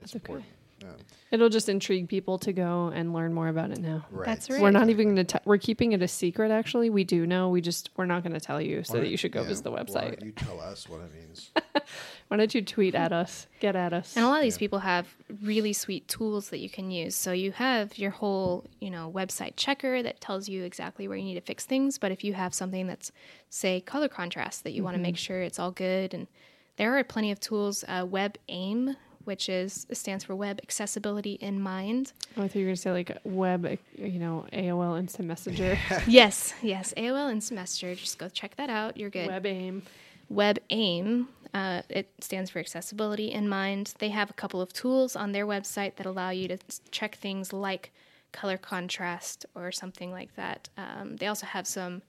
[0.00, 0.44] it's That's okay.
[0.80, 1.00] Important.
[1.00, 4.06] Um, It'll just intrigue people to go and learn more about it now.
[4.12, 4.24] right.
[4.26, 5.40] That's We're not even going to.
[5.44, 6.52] We're keeping it a secret.
[6.52, 7.48] Actually, we do know.
[7.48, 9.48] We just we're not going to tell you, so Why that you should go yeah,
[9.48, 10.10] visit the Why website.
[10.20, 11.50] don't you tell us what it means?
[12.28, 13.48] Why don't you tweet at us?
[13.58, 14.14] Get at us.
[14.16, 14.60] And a lot of these Yeah.
[14.60, 15.08] people have
[15.42, 17.16] really sweet tools that you can use.
[17.16, 21.24] So you have your whole, you know, website checker that tells you exactly where you
[21.24, 21.98] need to fix things.
[21.98, 23.10] But if you have something that's,
[23.50, 26.28] say, color contrast that you want to make sure it's all good, and
[26.76, 27.84] there are plenty of tools.
[27.88, 32.12] Uh, Web AIM, which is stands for Web Accessibility in Mind.
[32.36, 35.78] Oh, I thought you were going to say like web, you know, AOL Instant Messenger,
[36.06, 37.94] yes, yes, AOL Instant Messenger.
[37.94, 38.96] Just go check that out.
[38.96, 39.28] You're good.
[39.28, 39.82] Web AIM.
[40.28, 43.94] Web AIM, uh, it stands for Accessibility in Mind.
[43.98, 46.58] They have a couple of tools on their website that allow you to
[46.90, 47.92] check things like
[48.32, 50.68] color contrast or something like that.
[50.76, 52.02] Um, they also have some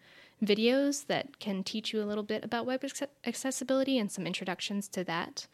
[0.43, 4.87] videos that can teach you a little bit about web acce- accessibility and some introductions
[4.89, 5.47] to that.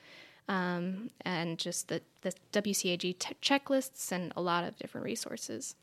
[0.51, 5.75] Um, and just the, the WCAG t- checklists and a lot of different resources.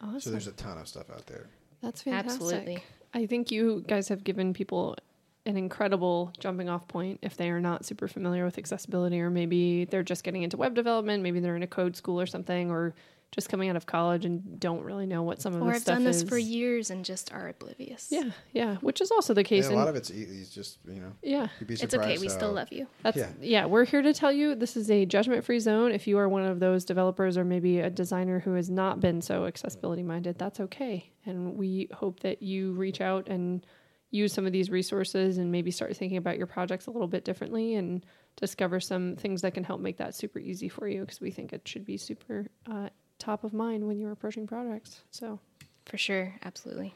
[0.00, 0.20] Awesome.
[0.20, 1.50] So there's a ton of stuff out there.
[1.82, 2.32] That's fantastic.
[2.32, 2.84] Absolutely.
[3.12, 4.96] I think you guys have given people
[5.44, 9.84] an incredible jumping off point if they are not super familiar with accessibility or maybe
[9.84, 12.94] they're just getting into web development, maybe they're in a code school or something or
[13.32, 15.82] just coming out of college and don't really know what some of Or this have
[15.82, 18.08] stuff done this for years and just are oblivious.
[18.10, 20.50] Yeah, yeah, which is also the case Yeah, a in lot of it's e- it's
[20.50, 21.48] just you know yeah.
[21.58, 22.18] you'd be It's okay.
[22.18, 22.86] We still love you.
[23.02, 23.30] That's yeah.
[23.40, 23.66] yeah.
[23.66, 25.92] We're here to tell you this is a judgment-free zone.
[25.92, 29.22] If you are one of those developers or maybe a designer who has not been
[29.22, 31.10] so accessibility minded, that's okay.
[31.24, 33.66] And we hope that you reach out and
[34.10, 37.24] use some of these resources and maybe start thinking about your projects a little bit
[37.24, 38.04] differently and
[38.36, 41.52] discover some things that can help make that super easy for you because we think
[41.54, 42.90] it should be super uh,
[43.22, 45.02] top of mind when you're approaching projects.
[45.10, 45.38] So
[45.86, 46.34] For sure.
[46.44, 46.94] Absolutely.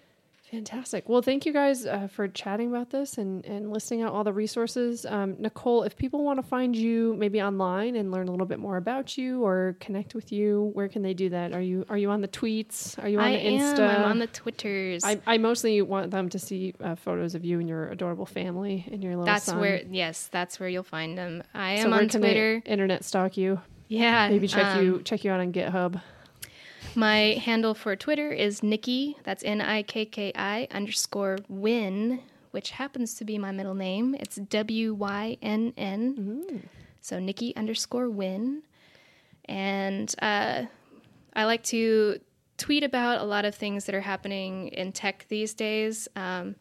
[0.52, 1.08] Fantastic.
[1.08, 4.32] Well, thank you guys uh, for chatting about this and, and listing out all the
[4.32, 5.04] resources.
[5.04, 8.60] Um, Nicole, if people want to find you maybe online and learn a little bit
[8.60, 11.52] more about you or connect with you, where can they do that?
[11.52, 12.96] Are you are you on the tweets?
[13.02, 13.78] Are you on I the Insta?
[13.80, 14.04] am.
[14.04, 15.02] I'm on the Twitters.
[15.02, 18.86] I, I mostly want them to see uh, photos of you and your adorable family
[18.92, 19.58] and your little that's son.
[19.58, 21.42] where yes, that's where you'll find them.
[21.54, 22.62] I So am on Twitter.
[22.64, 23.60] internet stalk you.
[23.88, 24.28] Yeah.
[24.28, 26.00] Maybe check um, you check you out on GitHub.
[26.96, 29.18] My handle for Twitter is Nikki.
[29.22, 32.22] That's N I K K I underscore Wynn,
[32.52, 34.14] which happens to be my middle name.
[34.18, 36.70] It's W Y N N.
[37.02, 38.62] So Nikki underscore Wynn,
[39.44, 40.62] and uh,
[41.34, 42.18] I like to
[42.56, 46.08] tweet about a lot of things that are happening in tech these days.
[46.16, 46.56] Um,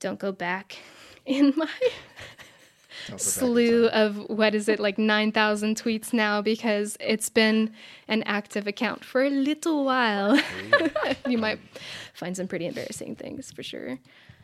[0.00, 0.76] don't go back
[1.24, 6.42] in my Don't go back in slew of what is it like 9000 tweets now
[6.42, 7.72] because it's been
[8.08, 10.40] an active account for a little while.
[11.28, 11.60] You might
[12.14, 13.98] find some pretty embarrassing things for sure.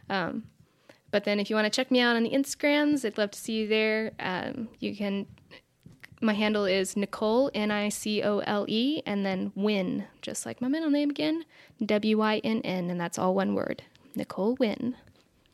[0.09, 0.45] Um,
[1.11, 3.39] but then if you want to check me out on the instagrams i'd love to
[3.39, 4.13] see you there.
[4.21, 5.27] Um, you can
[6.21, 11.45] my handle is nicole n-i-c-o-l-e and then wynn just like my middle name again
[11.85, 13.83] w-y-n-n and that's all one word.
[14.15, 14.97] Nicole Wynn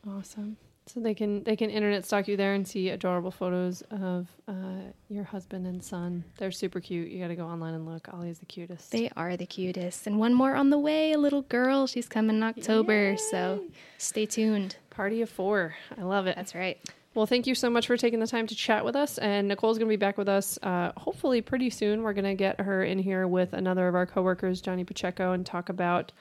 [0.07, 0.57] Awesome.
[0.87, 4.91] So they can they can internet stalk you there and see adorable photos of uh,
[5.09, 6.23] your husband and son.
[6.37, 7.09] They're super cute.
[7.09, 8.07] You got to go online and look.
[8.13, 8.91] Ollie's the cutest.
[8.91, 10.05] They are the cutest.
[10.05, 11.87] And one more on the way, a little girl.
[11.87, 13.63] She's coming in October, so
[13.97, 14.75] stay tuned.
[14.91, 15.73] Party of four.
[15.97, 16.35] I love it.
[16.35, 16.77] That's right.
[17.15, 19.17] Well, thank you so much for taking the time to chat with us.
[19.17, 22.03] And Nicole's going to be back with us uh, hopefully pretty soon.
[22.03, 25.45] We're going to get her in here with another of our coworkers, Johnny Pacheco, and
[25.45, 26.11] talk about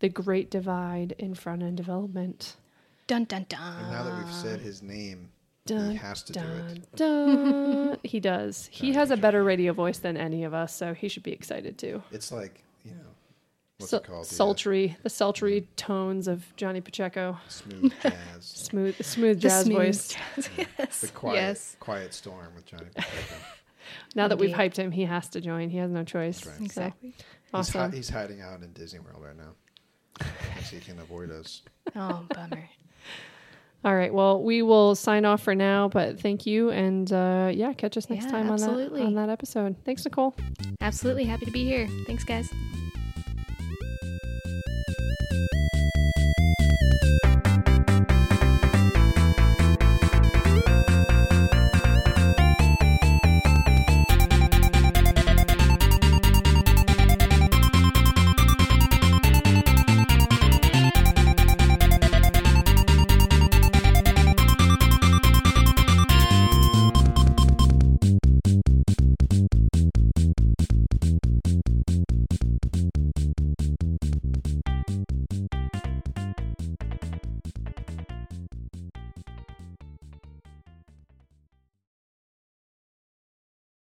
[0.00, 2.56] the great divide in front end development.
[3.06, 3.76] Dun dun dun.
[3.82, 5.30] And now that we've said his name,
[5.66, 6.96] Dun, he has to do it.
[6.96, 7.98] dun, dun.
[8.02, 8.68] he does.
[8.72, 11.78] He has a better radio voice than any of us, so he should be excited
[11.78, 12.02] too.
[12.12, 12.96] It's like you know,
[13.78, 14.24] what's Sul- it called?
[14.26, 17.38] The, uh, sultry, the sultry tones of Johnny Pacheco.
[17.48, 18.14] smooth jazz.
[18.40, 20.08] Smooth, smooth jazz smooth voice.
[20.36, 20.48] jazz,
[20.78, 21.00] yes.
[21.00, 21.76] the quiet, Yes.
[21.80, 22.86] quiet storm with Johnny.
[22.94, 23.34] Pacheco.
[24.14, 25.68] Now that we've hyped him, he has to join.
[25.70, 26.40] He has no choice.
[26.40, 26.58] That's right.
[26.58, 27.08] So, Exactly.
[27.10, 27.92] He's, hi- awesome.
[27.92, 29.52] he's hiding out in Disney World right now.
[30.18, 31.62] Because he can avoid us.
[31.96, 32.68] Oh, bummer.
[33.84, 34.12] All right.
[34.12, 38.08] Well, we will sign off for now, but thank you, and uh, yeah, catch us
[38.08, 39.76] next Yeah, time on that on that episode.
[39.84, 40.34] Thanks, Nicole.
[40.80, 41.86] Absolutely happy to be here.
[42.06, 42.48] Thanks, guys.